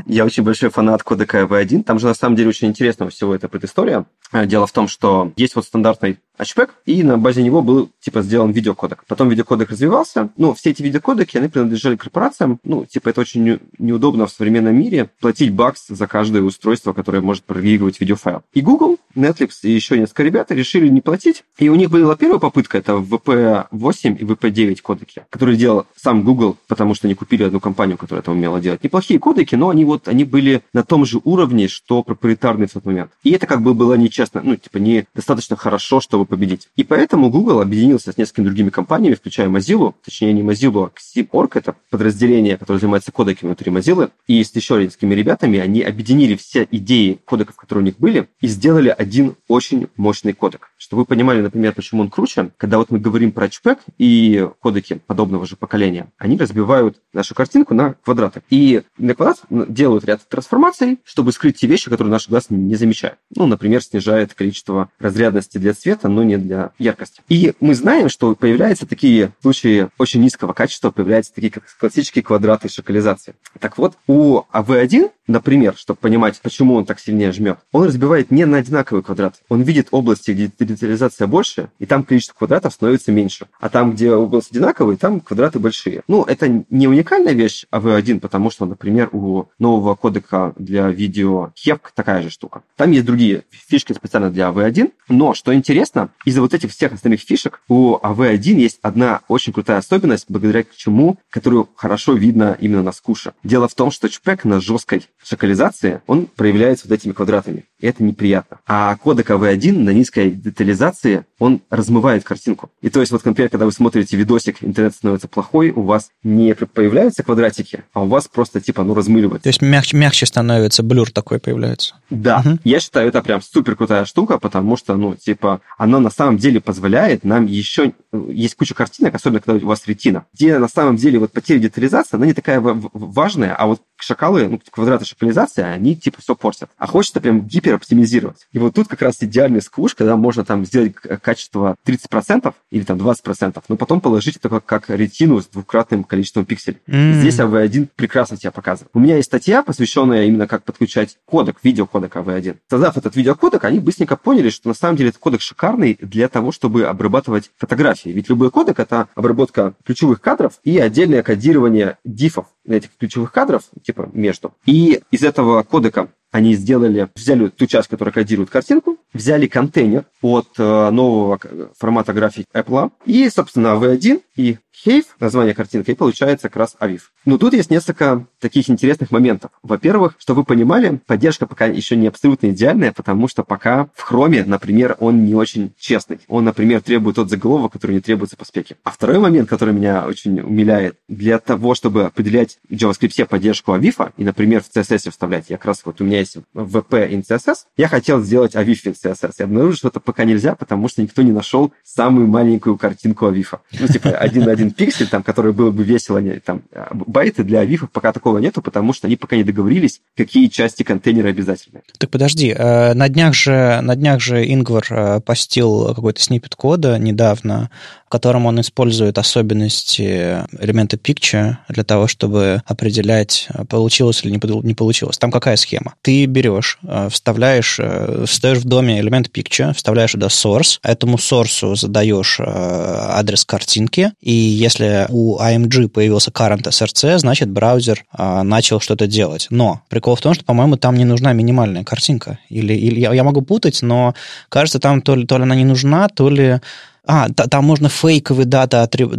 [0.07, 1.85] Я очень большой фанат кодека V1.
[1.85, 4.07] Там же на самом деле очень интересного всего эта предыстория.
[4.33, 8.53] Дело в том, что есть вот стандартный HPEG, и на базе него был, типа, сделан
[8.53, 9.05] видеокодек.
[9.07, 10.31] Потом видеокодек развивался.
[10.37, 12.61] Ну, все эти видеокодеки, они принадлежали корпорациям.
[12.65, 17.45] Ну, типа, это очень неудобно в современном мире платить бакс за каждое устройство, которое может
[17.45, 18.43] проигрывать видеофайл.
[18.53, 21.45] И Google, Netflix и еще несколько ребят решили не платить.
[21.59, 26.57] И у них была первая попытка, это VP8 и VP9 кодеки, которые делал сам Google,
[26.69, 28.83] потому что они купили одну компанию, которая это умела делать.
[28.83, 32.85] Неплохие кодеки, но они вот, они были на том же уровне, что проприетарные в тот
[32.85, 33.11] момент.
[33.23, 36.71] И это как бы было нечестно, ну, типа, не достаточно хорошо, чтобы победить.
[36.77, 41.57] И поэтому Google объединился с несколькими другими компаниями, включая Mozilla, точнее, не Mozilla, а Xib.org,
[41.57, 46.67] это подразделение, которое занимается кодеками внутри Mozilla, и с еще несколькими ребятами они объединили все
[46.71, 50.71] идеи кодеков, которые у них были, и сделали один очень мощный кодек.
[50.79, 55.03] Чтобы вы понимали, например, почему он круче, когда вот мы говорим про HPEG и кодеки
[55.07, 58.41] подобного же поколения, они разбивают нашу картинку на квадраты.
[58.49, 63.19] И на квадрат делают ряд трансформаций, чтобы скрыть те вещи, которые наш глаз не замечает.
[63.37, 67.23] Ну, например, снижает количество разрядности для цвета, но не для яркости.
[67.29, 72.69] И мы знаем, что появляются такие случаи очень низкого качества, появляются такие как классические квадраты
[72.69, 73.35] шокализации.
[73.59, 78.45] Так вот, у AV1 Например, чтобы понимать, почему он так сильнее жмет, он разбивает не
[78.45, 79.37] на одинаковый квадрат.
[79.49, 83.47] Он видит области, где детализация больше, и там количество квадратов становится меньше.
[83.61, 86.03] А там, где область одинаковые, там квадраты большие.
[86.09, 91.81] Ну, это не уникальная вещь AV1, потому что, например, у нового кодека для видео HEVC
[91.95, 92.63] такая же штука.
[92.77, 97.21] Там есть другие фишки специально для AV1, но, что интересно, из-за вот этих всех остальных
[97.21, 102.93] фишек у AV1 есть одна очень крутая особенность, благодаря чему, которую хорошо видно именно на
[102.93, 103.35] скуше.
[103.45, 107.65] Дело в том, что чпек на жесткой шокализации, он проявляется вот этими квадратами.
[107.79, 108.61] И это неприятно.
[108.67, 112.71] А кодек AV1 на низкой детализации, он размывает картинку.
[112.83, 116.55] И то есть вот, например, когда вы смотрите видосик, интернет становится плохой, у вас не
[116.55, 119.43] появляются квадратики, а у вас просто типа, ну, размыливает.
[119.43, 121.97] То есть мягче, мягче становится, блюр такой появляется.
[122.11, 122.45] Да.
[122.45, 122.59] Угу.
[122.63, 126.61] Я считаю, это прям супер крутая штука, потому что, ну, типа, она на самом деле
[126.61, 127.93] позволяет нам еще...
[128.29, 132.17] Есть куча картинок, особенно когда у вас ретина, где на самом деле вот потеря детализации,
[132.17, 136.71] она не такая важная, а вот шакалы, ну, квадраты шокализации, они типа все портят.
[136.77, 138.47] А хочется прям гипероптимизировать.
[138.53, 140.95] И вот тут как раз идеальный сквуш, когда можно там сделать
[141.33, 146.45] качество 30% или там 20%, но потом положить это как, как ретину с двукратным количеством
[146.45, 146.81] пикселей.
[146.87, 147.21] Mm.
[147.21, 148.91] Здесь AV1 прекрасно тебя показывает.
[148.93, 152.57] У меня есть статья, посвященная именно как подключать кодек, видеокодек AV1.
[152.69, 156.53] Создав этот видеокодек, они быстренько поняли, что на самом деле этот кодек шикарный для того,
[156.53, 158.11] чтобы обрабатывать фотографии.
[158.11, 164.11] Ведь любой кодек— это обработка ключевых кадров и отдельное кодирование дифов этих ключевых кадров, типа
[164.13, 164.53] между.
[164.67, 170.49] И из этого кодека они сделали, взяли ту часть, которая кодирует картинку, взяли контейнер от
[170.59, 171.39] э, нового
[171.79, 177.13] формата графики Apple, и, собственно, V1 и Хейв, название картинки, и получается как раз Авив.
[177.25, 179.51] Но тут есть несколько таких интересных моментов.
[179.63, 184.45] Во-первых, чтобы вы понимали, поддержка пока еще не абсолютно идеальная, потому что пока в хроме,
[184.45, 186.21] например, он не очень честный.
[186.27, 188.77] Он, например, требует тот заголовок, который не требуется по спеке.
[188.83, 194.13] А второй момент, который меня очень умиляет, для того, чтобы определять в JavaScript поддержку Авифа,
[194.17, 197.57] и, например, в CSS вставлять, я как раз вот у меня есть VP in CSS,
[197.77, 199.35] я хотел сделать Авиф in CSS.
[199.39, 203.61] Я обнаружил, что это пока нельзя, потому что никто не нашел самую маленькую картинку Авифа.
[203.79, 207.91] Ну, типа, один на один пиксель, там, который было бы весело, там, байты для авифов
[207.91, 211.83] пока такого нету, потому что они пока не договорились, какие части контейнера обязательны.
[211.99, 216.99] Так подожди, э, на днях же, на днях же Ингвар э, постил какой-то снипет кода
[216.99, 217.71] недавно,
[218.07, 225.17] в котором он использует особенности элемента picture для того, чтобы определять, получилось или не получилось.
[225.19, 225.95] Там какая схема?
[226.03, 227.81] Ты берешь, э, вставляешь,
[228.27, 235.07] вставляешь в доме элемент picture, вставляешь туда source, этому source задаешь адрес картинки, и если
[235.09, 239.47] у AMG появился current SRC, значит, браузер а, начал что-то делать.
[239.51, 242.39] Но прикол в том, что, по-моему, там не нужна минимальная картинка.
[242.49, 244.15] Или, или я, я могу путать, но
[244.49, 246.61] кажется, там то ли, то ли она не нужна, то ли
[247.05, 249.13] а, там можно фейковый дата атриб...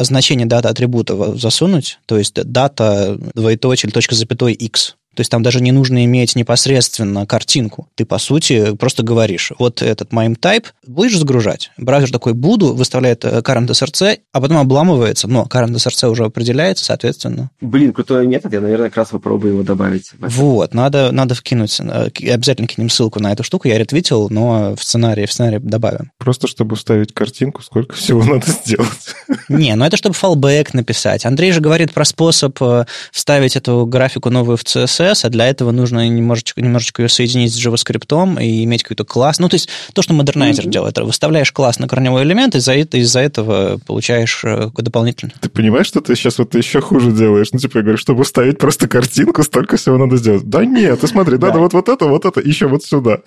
[0.00, 4.96] значение дата атрибута засунуть, то есть дата двоеточие точка запятой x.
[5.16, 7.88] То есть там даже не нужно иметь непосредственно картинку.
[7.94, 11.70] Ты, по сути, просто говоришь, вот этот MIME type будешь загружать?
[11.78, 16.84] Браузер такой буду, выставляет э, current SRC, а потом обламывается, но current SRC уже определяется,
[16.84, 17.50] соответственно.
[17.60, 20.10] Блин, крутой метод, я, наверное, как раз попробую его добавить.
[20.18, 24.84] Вот, надо, надо вкинуть, э, обязательно кинем ссылку на эту штуку, я ретвитил, но в
[24.84, 26.10] сценарии, в сценарии добавим.
[26.18, 29.14] Просто чтобы вставить картинку, сколько всего надо сделать?
[29.48, 31.24] Не, ну это чтобы fallback написать.
[31.24, 35.46] Андрей же говорит про способ э, вставить эту графику новую в CSS, CSS, а для
[35.46, 39.38] этого нужно немножечко, немножечко ее соединить с JavaScript и иметь какой-то класс.
[39.38, 40.70] Ну, то есть то, что модернайзер mm-hmm.
[40.70, 40.98] делает.
[40.98, 45.32] Выставляешь класс на корневой элемент, и из-за, из-за этого получаешь э, дополнительно.
[45.40, 47.48] Ты понимаешь, что ты сейчас вот еще хуже делаешь?
[47.52, 50.48] Ну, типа, я говорю, чтобы ставить просто картинку, столько всего надо сделать.
[50.48, 53.18] Да нет, ты смотри, надо вот, вот это, вот это, еще вот сюда.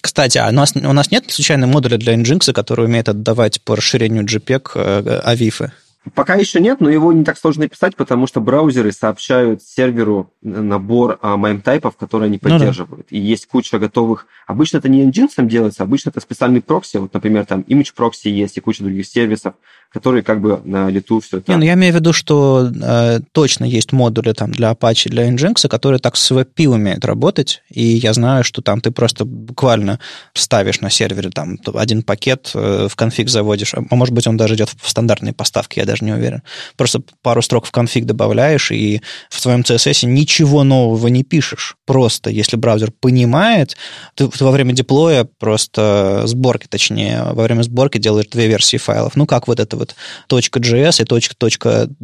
[0.00, 3.76] Кстати, а у нас, у нас нет случайно модуля для Nginx, который умеет отдавать по
[3.76, 5.72] расширению JPEG э, авифы?
[6.14, 11.18] Пока еще нет, но его не так сложно написать, потому что браузеры сообщают серверу набор
[11.22, 12.90] а, MIME-тайпов, которые они поддерживают.
[12.90, 13.16] Ну, да.
[13.16, 14.26] И есть куча готовых...
[14.46, 16.98] Обычно это не Nginx делается, обычно это специальный прокси.
[16.98, 19.54] Вот, например, там image прокси есть и куча других сервисов,
[19.92, 21.50] которые как бы на лету все это...
[21.52, 25.28] Не, ну я имею в виду, что э, точно есть модули там для Apache, для
[25.30, 29.98] Nginx, которые так с WebP умеют работать, и я знаю, что там ты просто буквально
[30.34, 34.54] ставишь на сервере там один пакет, э, в конфиг заводишь, а может быть, он даже
[34.54, 36.42] идет в стандартные поставки, я даже не уверен.
[36.76, 41.76] Просто пару строк в конфиг добавляешь, и в твоем CSS ничего нового не пишешь.
[41.86, 43.76] Просто, если браузер понимает,
[44.14, 49.16] ты, ты во время деплоя просто сборки, точнее, во время сборки делаешь две версии файлов.
[49.16, 49.94] Ну, как вот это вот
[50.30, 51.04] .js и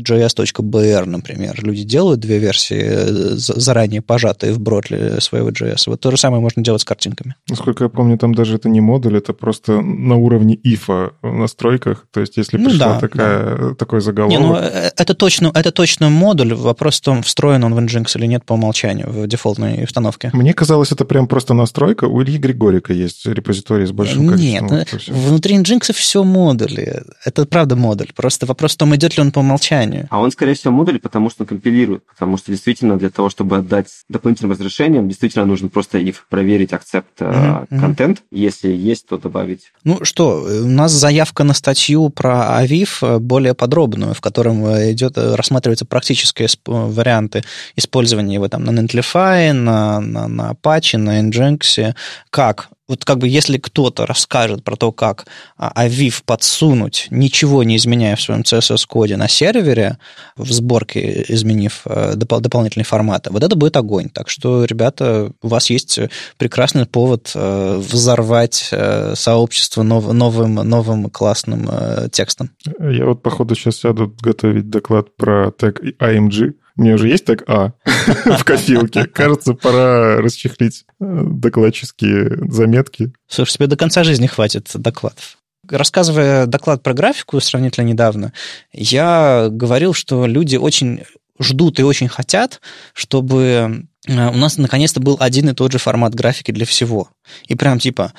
[0.00, 1.64] .js.br, например.
[1.64, 5.84] Люди делают две версии, э, заранее пожатые в бротле своего JS.
[5.86, 7.34] Вот то же самое можно делать с картинками.
[7.48, 12.06] Насколько я помню, там даже это не модуль, это просто на уровне ифа в настройках.
[12.10, 13.74] То есть, если ну, пришла да, такая, да.
[13.82, 14.38] Такой заголовок...
[14.38, 16.54] Не, ну, э, это точно, это точно модуль.
[16.54, 20.30] Вопрос в том, встроен он в Nginx или нет по умолчанию в дефолтной установке.
[20.32, 22.04] Мне казалось, это прям просто настройка.
[22.04, 24.78] У Ильи Григорика есть репозиторий с большим количеством.
[24.78, 27.02] Нет, внутри Nginx все модули.
[27.24, 28.10] Это правда модуль.
[28.14, 30.06] Просто вопрос в том, идет ли он по умолчанию.
[30.10, 32.04] А он, скорее всего, модуль, потому что он компилирует.
[32.06, 37.20] Потому что действительно для того, чтобы отдать дополнительным разрешением, действительно нужно просто if проверить акцепт
[37.20, 37.80] mm-hmm.
[37.80, 38.22] контент.
[38.30, 39.72] Если есть, то добавить.
[39.84, 44.92] Ну что, у нас заявка на статью про Авив э, более подробную, в котором э,
[44.92, 47.42] идет, рассматриваются практические варианты
[47.74, 51.94] использования его там на Netlify, на, на, на Apache, на Nginx,
[52.30, 55.26] как вот как бы если кто-то расскажет про то, как
[55.58, 59.96] Aviv подсунуть, ничего не изменяя в своем CSS-коде на сервере,
[60.36, 64.10] в сборке изменив э, доп- дополнительные форматы, вот это будет огонь.
[64.10, 65.98] Так что, ребята, у вас есть
[66.36, 71.68] прекрасный повод э, взорвать э, сообщество нов- новым, новым классным
[72.10, 72.50] текстом.
[72.78, 77.72] Я вот, походу, сейчас сяду готовить доклад про тег AMG, меня уже есть так А
[77.84, 79.04] в копилке.
[79.04, 83.12] Кажется, пора расчехлить э, докладческие заметки.
[83.28, 85.38] Слушай, тебе до конца жизни хватит докладов.
[85.68, 88.32] Рассказывая доклад про графику сравнительно недавно,
[88.72, 91.04] я говорил, что люди очень
[91.38, 92.60] ждут и очень хотят,
[92.94, 97.08] чтобы э, у нас наконец-то был один и тот же формат графики для всего.
[97.46, 98.12] И прям типа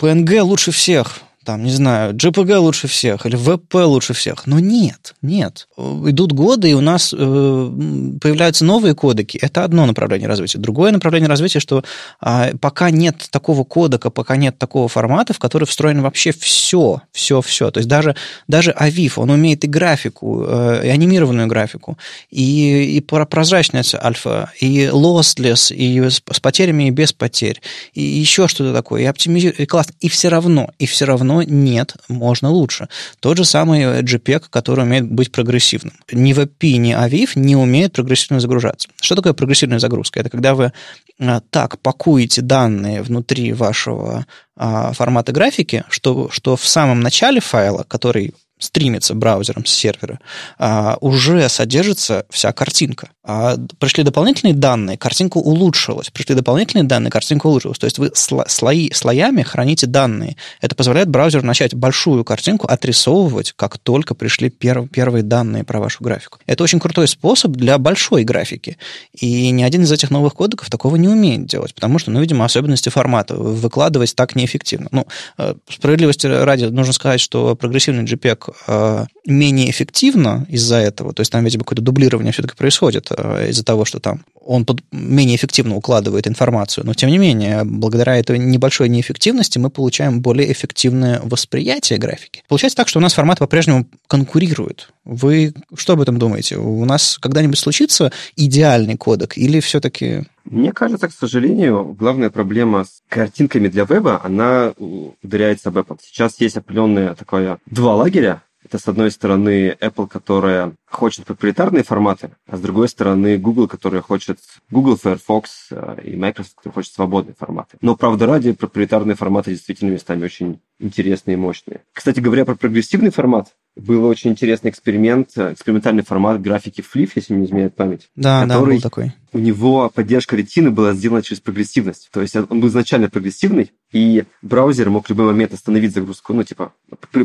[0.00, 4.46] PNG лучше всех, там, не знаю, JPG лучше всех или WebP лучше всех.
[4.46, 5.68] Но нет, нет.
[5.76, 9.38] Идут годы, и у нас э, появляются новые кодеки.
[9.38, 10.58] Это одно направление развития.
[10.58, 11.82] Другое направление развития, что
[12.24, 17.40] э, пока нет такого кодека, пока нет такого формата, в который встроено вообще все, все,
[17.40, 17.70] все.
[17.70, 18.14] То есть даже,
[18.46, 21.98] даже Aviv, он умеет и графику, э, и анимированную графику,
[22.30, 27.60] и, и прозрачность альфа, и lossless, и с, с потерями, и без потерь,
[27.94, 29.88] и еще что-то такое, и оптимизирует, и класс.
[30.00, 32.88] И все равно, и все равно но нет, можно лучше.
[33.20, 35.94] Тот же самый JPEG, который умеет быть прогрессивным.
[36.10, 38.88] Ни WebP, ни AVIF не умеют прогрессивно загружаться.
[39.00, 40.20] Что такое прогрессивная загрузка?
[40.20, 40.72] Это когда вы
[41.18, 44.26] а, так пакуете данные внутри вашего
[44.56, 50.20] а, формата графики, что, что в самом начале файла, который стримится браузером с сервера,
[50.58, 53.10] а, уже содержится вся картинка.
[53.24, 56.10] А пришли дополнительные данные, картинка улучшилась.
[56.10, 57.78] Пришли дополнительные данные, картинка улучшилась.
[57.78, 60.36] То есть вы слои, слоями храните данные.
[60.60, 66.02] Это позволяет браузеру начать большую картинку отрисовывать, как только пришли пер, первые данные про вашу
[66.02, 66.38] графику.
[66.46, 68.76] Это очень крутой способ для большой графики.
[69.12, 72.44] И ни один из этих новых кодеков такого не умеет делать, потому что, ну, видимо,
[72.44, 74.88] особенности формата выкладывать так неэффективно.
[74.90, 75.06] Ну,
[75.38, 81.30] э, справедливости ради нужно сказать, что прогрессивный JPEG Э, менее эффективно из-за этого, то есть
[81.30, 83.11] там, видимо, какое-то дублирование все-таки происходит
[83.48, 88.16] из-за того, что там он под, менее эффективно укладывает информацию, но тем не менее, благодаря
[88.16, 92.42] этой небольшой неэффективности мы получаем более эффективное восприятие графики.
[92.48, 94.90] Получается так, что у нас формат по-прежнему конкурирует.
[95.04, 96.56] Вы что об этом думаете?
[96.56, 103.02] У нас когда-нибудь случится идеальный кодек или все-таки мне кажется, к сожалению, главная проблема с
[103.08, 105.98] картинками для веба, она ударяется об Apple.
[106.02, 108.42] Сейчас есть определенное такое два лагеря.
[108.64, 114.02] Это, с одной стороны, Apple, которая хочет проприетарные форматы, а с другой стороны, Google, которая
[114.02, 114.38] хочет
[114.70, 117.78] Google, Firefox э, и Microsoft, который хочет свободные форматы.
[117.80, 121.82] Но, правда ради, проприетарные форматы действительно местами очень интересные и мощные.
[121.92, 127.34] Кстати говоря, про прогрессивный формат, был очень интересный эксперимент, э, экспериментальный формат графики Flip, если
[127.34, 128.10] не изменяет память.
[128.14, 129.12] Да, да, был такой.
[129.32, 132.10] У него поддержка ретины была сделана через прогрессивность.
[132.12, 136.42] То есть он был изначально прогрессивный, и браузер мог в любой момент остановить загрузку, ну,
[136.42, 136.74] типа,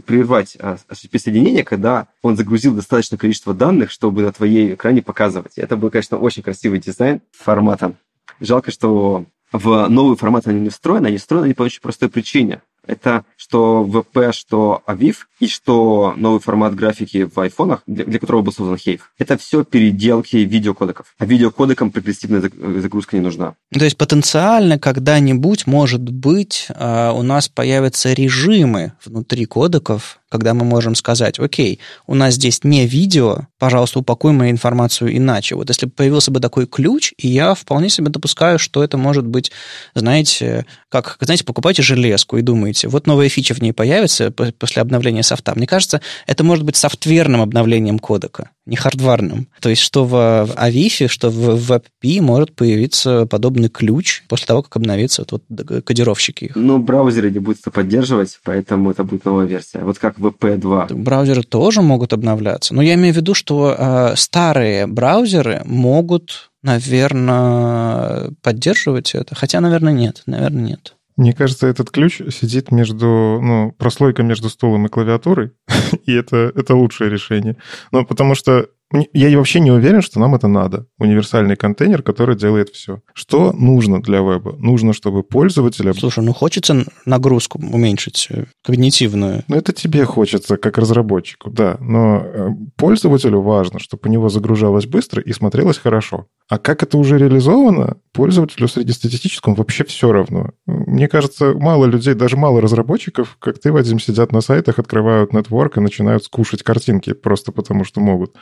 [0.05, 5.57] прервать HTTP-соединение, когда он загрузил достаточное количество данных, чтобы на твоей экране показывать.
[5.57, 7.95] Это был, конечно, очень красивый дизайн формата.
[8.39, 13.25] Жалко, что в новый формат они не встроены, они встроены по очень простой причине это
[13.35, 18.51] что VP, что AVIF и что новый формат графики в айфонах, для, для которого был
[18.51, 19.01] создан Hive.
[19.17, 21.13] Это все переделки видеокодеков.
[21.17, 23.53] А видеокодекам прогрессивная загрузка не нужна.
[23.71, 30.65] То есть потенциально когда-нибудь, может быть, а, у нас появятся режимы внутри кодеков, когда мы
[30.65, 35.55] можем сказать, окей, у нас здесь не видео, пожалуйста, упакуем мою информацию иначе.
[35.55, 39.25] Вот если бы появился бы такой ключ, и я вполне себе допускаю, что это может
[39.25, 39.51] быть,
[39.95, 45.23] знаете, как, знаете, покупаете железку и думаете, вот новая фича в ней появится после обновления
[45.23, 45.53] софта.
[45.55, 49.47] Мне кажется, это может быть софтверным обновлением кодека, не хардварным.
[49.61, 54.75] То есть, что в, Avif, что в WebP может появиться подобный ключ после того, как
[54.75, 56.55] обновится вот, вот кодировщики их.
[56.55, 59.79] Ну, браузеры не будут это поддерживать, поэтому это будет новая версия.
[59.79, 60.93] Вот как VP2.
[60.93, 62.75] Браузеры тоже могут обновляться.
[62.75, 69.33] Но я имею в виду, что э, старые браузеры могут, наверное, поддерживать это.
[69.33, 70.23] Хотя, наверное, нет.
[70.25, 70.96] Наверное, нет.
[71.17, 75.51] Мне кажется, этот ключ сидит между, ну, прослойка между стулом и клавиатурой,
[76.05, 77.57] и это, это лучшее решение.
[77.91, 78.69] Ну, потому что
[79.13, 80.87] я вообще не уверен, что нам это надо.
[80.97, 83.01] Универсальный контейнер, который делает все.
[83.13, 84.55] Что нужно для веба?
[84.57, 85.93] Нужно, чтобы пользователя...
[85.93, 89.43] Слушай, ну хочется нагрузку уменьшить, э, когнитивную.
[89.49, 91.77] Ну это тебе хочется, как разработчику, да.
[91.81, 96.27] Но э, пользователю важно, чтобы у него загружалось быстро и смотрелось хорошо.
[96.49, 100.51] А как это уже реализовано, пользователю среднестатистическому вообще все равно.
[100.65, 105.77] Мне кажется, мало людей, даже мало разработчиков, как ты, Вадим, сидят на сайтах, открывают нетворк
[105.77, 108.33] и начинают скушать картинки просто потому, что могут.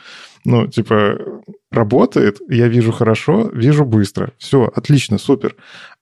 [0.48, 1.18] Ну, типа,
[1.72, 4.32] работает, я вижу хорошо, вижу быстро.
[4.38, 5.56] Все, отлично, супер.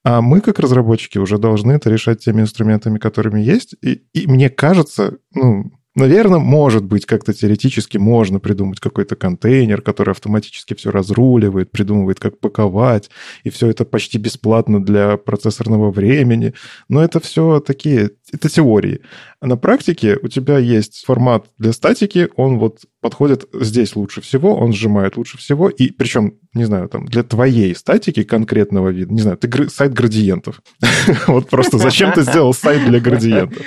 [0.04, 3.74] А мы, как разработчики, уже должны это решать теми инструментами, которыми есть.
[3.80, 10.10] И, и мне кажется, ну, Наверное, может быть, как-то теоретически можно придумать какой-то контейнер, который
[10.10, 13.10] автоматически все разруливает, придумывает, как паковать,
[13.44, 16.52] и все это почти бесплатно для процессорного времени.
[16.88, 19.02] Но это все такие, это теории.
[19.38, 24.56] А на практике у тебя есть формат для статики, он вот подходит здесь лучше всего,
[24.56, 29.20] он сжимает лучше всего, и причем, не знаю, там, для твоей статики конкретного вида, не
[29.20, 30.62] знаю, ты сайт градиентов.
[31.26, 33.62] Вот просто зачем ты сделал сайт для градиентов?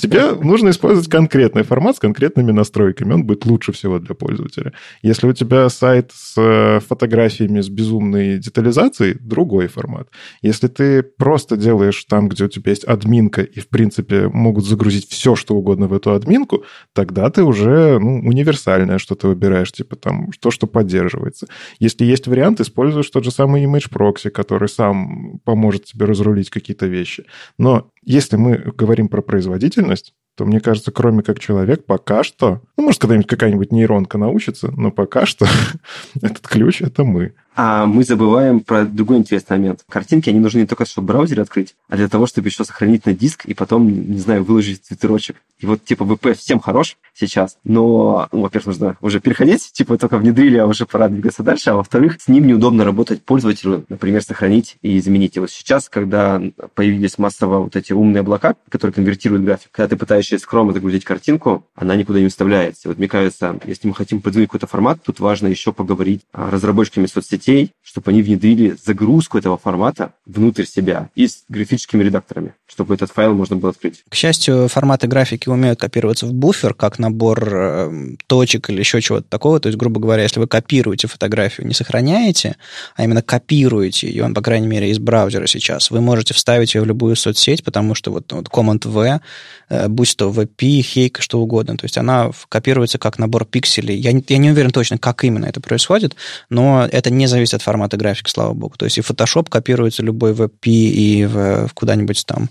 [0.00, 4.72] Тебе нужно использовать конкретный формат с конкретными настройками, он будет лучше всего для пользователя.
[5.02, 10.08] Если у тебя сайт с э, фотографиями, с безумной детализацией, другой формат.
[10.42, 15.08] Если ты просто делаешь там, где у тебя есть админка, и, в принципе, могут загрузить
[15.08, 20.30] все, что угодно в эту админку, тогда ты уже ну, универсальное что-то выбираешь, типа там
[20.40, 21.46] то, что поддерживается.
[21.78, 26.86] Если есть вариант, используешь тот же самый image proxy, который сам поможет тебе разрулить какие-то
[26.86, 27.24] вещи.
[27.58, 32.84] Но если мы говорим про производительность, то, мне кажется, кроме как человек, пока что, ну,
[32.84, 35.46] может, когда-нибудь какая-нибудь нейронка научится, но пока что
[36.22, 37.34] этот ключ— это мы.
[37.54, 39.84] А мы забываем про другой интересный момент.
[39.88, 43.12] Картинки, они нужны не только, чтобы браузер открыть, а для того, чтобы еще сохранить на
[43.12, 45.36] диск и потом, не знаю, выложить твиттерочек.
[45.58, 50.16] И вот, типа, VP всем хорош сейчас, но, ну, во-первых, нужно уже переходить, типа, только
[50.16, 54.76] внедрили, а уже пора двигаться дальше, а во-вторых, с ним неудобно работать пользователю, например, сохранить
[54.80, 55.36] и изменить.
[55.36, 56.40] И вот сейчас, когда
[56.74, 61.04] появились массово вот эти умные облака, которые конвертируют график, когда ты пытаешься через Chrome загрузить
[61.04, 62.88] картинку, она никуда не вставляется.
[62.88, 67.06] Вот мне кажется, если мы хотим продвинуть какой-то формат, тут важно еще поговорить с разработчиками
[67.06, 72.94] соцсетей, сетей, чтобы они внедрили загрузку этого формата внутрь себя и с графическими редакторами, чтобы
[72.94, 74.04] этот файл можно было открыть.
[74.08, 79.26] К счастью, форматы графики умеют копироваться в буфер, как набор э, точек или еще чего-то
[79.28, 79.60] такого.
[79.60, 82.56] То есть, грубо говоря, если вы копируете фотографию, не сохраняете,
[82.94, 86.86] а именно копируете ее, по крайней мере, из браузера сейчас, вы можете вставить ее в
[86.86, 89.20] любую соцсеть, потому что вот, вот Command-V,
[89.68, 93.96] э, будь то VP, Hake, что угодно, то есть она копируется как набор пикселей.
[93.96, 96.14] Я, я не уверен точно, как именно это происходит,
[96.48, 98.74] но это не зависит от формата графики, слава богу.
[98.76, 102.48] То есть и Photoshop копируется любой WebP, и в, в куда-нибудь там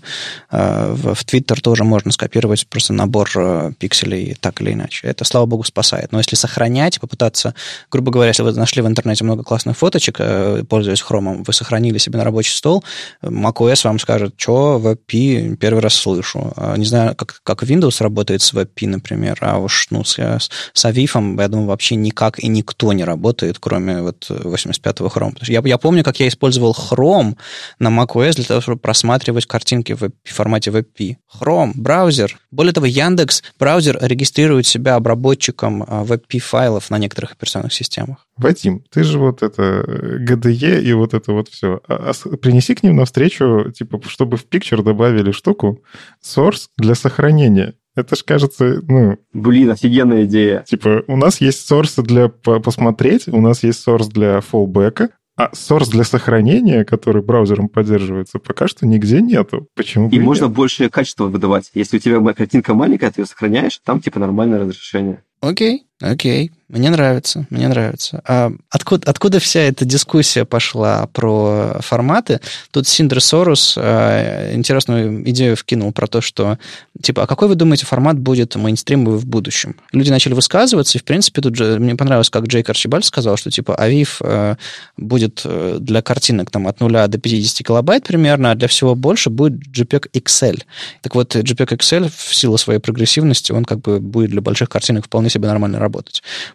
[0.50, 5.06] э, в, в Twitter тоже можно скопировать просто набор э, пикселей так или иначе.
[5.06, 6.12] Это, слава богу, спасает.
[6.12, 7.54] Но если сохранять, попытаться,
[7.90, 11.98] грубо говоря, если вы нашли в интернете много классных фоточек, э, пользуясь хромом, вы сохранили
[11.98, 12.84] себе на рабочий стол,
[13.22, 16.52] macOS вам скажет, что WebP первый раз слышу.
[16.76, 21.40] Не знаю, как, как Windows работает с WebP, например, а уж ну, с, с Avif,
[21.40, 24.30] я думаю, вообще никак и никто не работает, кроме вот
[24.72, 25.36] 85-го Chrome.
[25.42, 27.36] Я, я помню, как я использовал Chrome
[27.78, 31.16] на macOS для того, чтобы просматривать картинки в формате WebP.
[31.40, 32.38] Chrome, браузер.
[32.50, 38.26] Более того, Яндекс браузер регистрирует себя обработчиком WebP-файлов на некоторых операционных системах.
[38.36, 39.84] Вадим, ты же вот это
[40.26, 41.80] GDE и вот это вот все.
[41.86, 45.82] А, а принеси к ним навстречу, типа, чтобы в Picture добавили штуку
[46.22, 47.74] source для сохранения.
[47.94, 49.18] Это ж кажется, ну...
[49.32, 50.64] Блин, офигенная идея.
[50.66, 55.90] Типа, у нас есть сорсы для посмотреть, у нас есть сорс для фоллбека, А source
[55.90, 59.66] для сохранения, который браузером поддерживается, пока что нигде нету.
[59.74, 60.54] Почему И можно нет?
[60.54, 61.70] большее качество выдавать.
[61.74, 65.22] Если у тебя картинка маленькая, ты ее сохраняешь, там типа нормальное разрешение.
[65.40, 66.52] Окей, окей.
[66.72, 68.22] Мне нравится, мне нравится.
[68.26, 72.40] А откуда, откуда вся эта дискуссия пошла про форматы?
[72.70, 76.58] Тут Синдер Сорус а, интересную идею вкинул про то, что,
[77.02, 79.76] типа, а какой вы думаете формат будет мейнстримовый в будущем?
[79.92, 83.50] Люди начали высказываться, и, в принципе, тут же мне понравилось, как Джейк Арчибальд сказал, что,
[83.50, 84.56] типа, Авив а,
[84.96, 89.28] будет э, для картинок там от 0 до 50 килобайт примерно, а для всего больше
[89.28, 90.62] будет JPEG XL.
[91.02, 95.04] Так вот, JPEG XL в силу своей прогрессивности, он как бы будет для больших картинок
[95.04, 95.91] вполне себе нормально работать.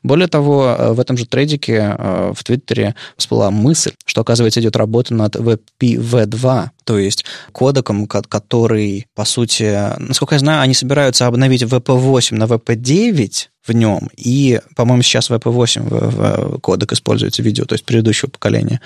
[0.04, 4.76] Более того, э, в этом же трейдике э, в Твиттере всплыла мысль, что, оказывается, идет
[4.76, 11.64] работа над WebPV2, то есть кодеком, который, по сути, насколько я знаю, они собираются обновить
[11.64, 14.09] WP8 на WP9, в нем.
[14.15, 18.82] И, по-моему, сейчас VP8 в, в кодек используется видео, то есть предыдущего поколения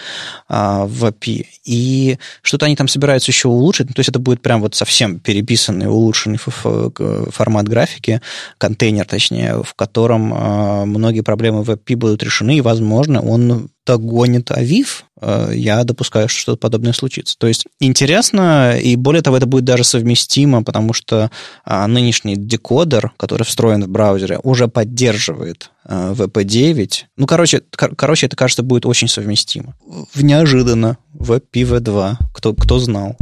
[0.48, 1.46] а, в API.
[1.66, 3.88] И что-то они там собираются еще улучшить.
[3.88, 8.22] то есть это будет прям вот совсем переписанный, улучшенный формат графики,
[8.58, 14.52] контейнер, точнее, в котором а, многие проблемы в API будут решены, и, возможно, он догонит
[14.52, 17.36] Авив, э, я допускаю, что что-то подобное случится.
[17.38, 21.32] То есть интересно, и более того, это будет даже совместимо, потому что
[21.64, 26.92] а, нынешний декодер, который встроен в браузере, уже поддерживает а, VP9.
[27.18, 29.76] Ну, короче, кор- короче, это, кажется, будет очень совместимо.
[30.14, 32.16] В неожиданно в PV2.
[32.34, 33.18] Кто, кто знал?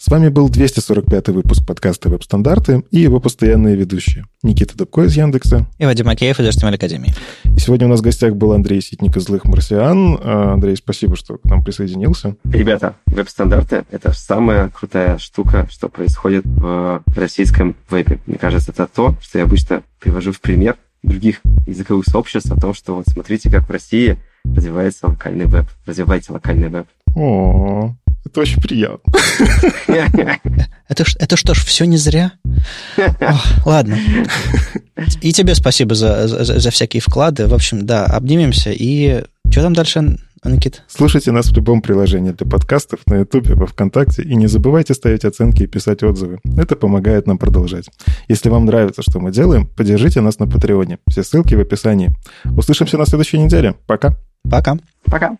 [0.00, 4.26] С вами был 245 выпуск подкаста «Веб-стандарты» и его постоянные ведущие.
[4.44, 5.66] Никита Дубко из Яндекса.
[5.76, 7.12] И Вадим Макеев из HTML Академии.
[7.42, 10.16] И сегодня у нас в гостях был Андрей Ситник из «Злых марсиан».
[10.22, 12.36] А, Андрей, спасибо, что к нам присоединился.
[12.44, 18.20] Ребята, веб-стандарты— это самая крутая штука, что происходит в российском вебе.
[18.26, 22.72] Мне кажется, это то, что я обычно привожу в пример других языковых сообществ о том,
[22.72, 25.66] что вот смотрите, как в России развивается локальный веб.
[25.86, 26.86] Развивайте локальный веб.
[27.16, 27.96] О,
[28.28, 29.12] это очень приятно.
[30.88, 32.32] Это, это что ж, все не зря?
[33.20, 33.98] О, ладно.
[35.20, 37.46] И тебе спасибо за, за, за всякие вклады.
[37.46, 38.70] В общем, да, обнимемся.
[38.70, 40.82] И что там дальше, Никит?
[40.88, 44.22] Слушайте нас в любом приложении для подкастов, на Ютубе, во Вконтакте.
[44.22, 46.40] И не забывайте ставить оценки и писать отзывы.
[46.56, 47.88] Это помогает нам продолжать.
[48.28, 50.98] Если вам нравится, что мы делаем, поддержите нас на Патреоне.
[51.08, 52.10] Все ссылки в описании.
[52.56, 53.74] Услышимся на следующей неделе.
[53.86, 54.16] Пока.
[54.48, 54.78] Пока.
[55.04, 55.36] Пока.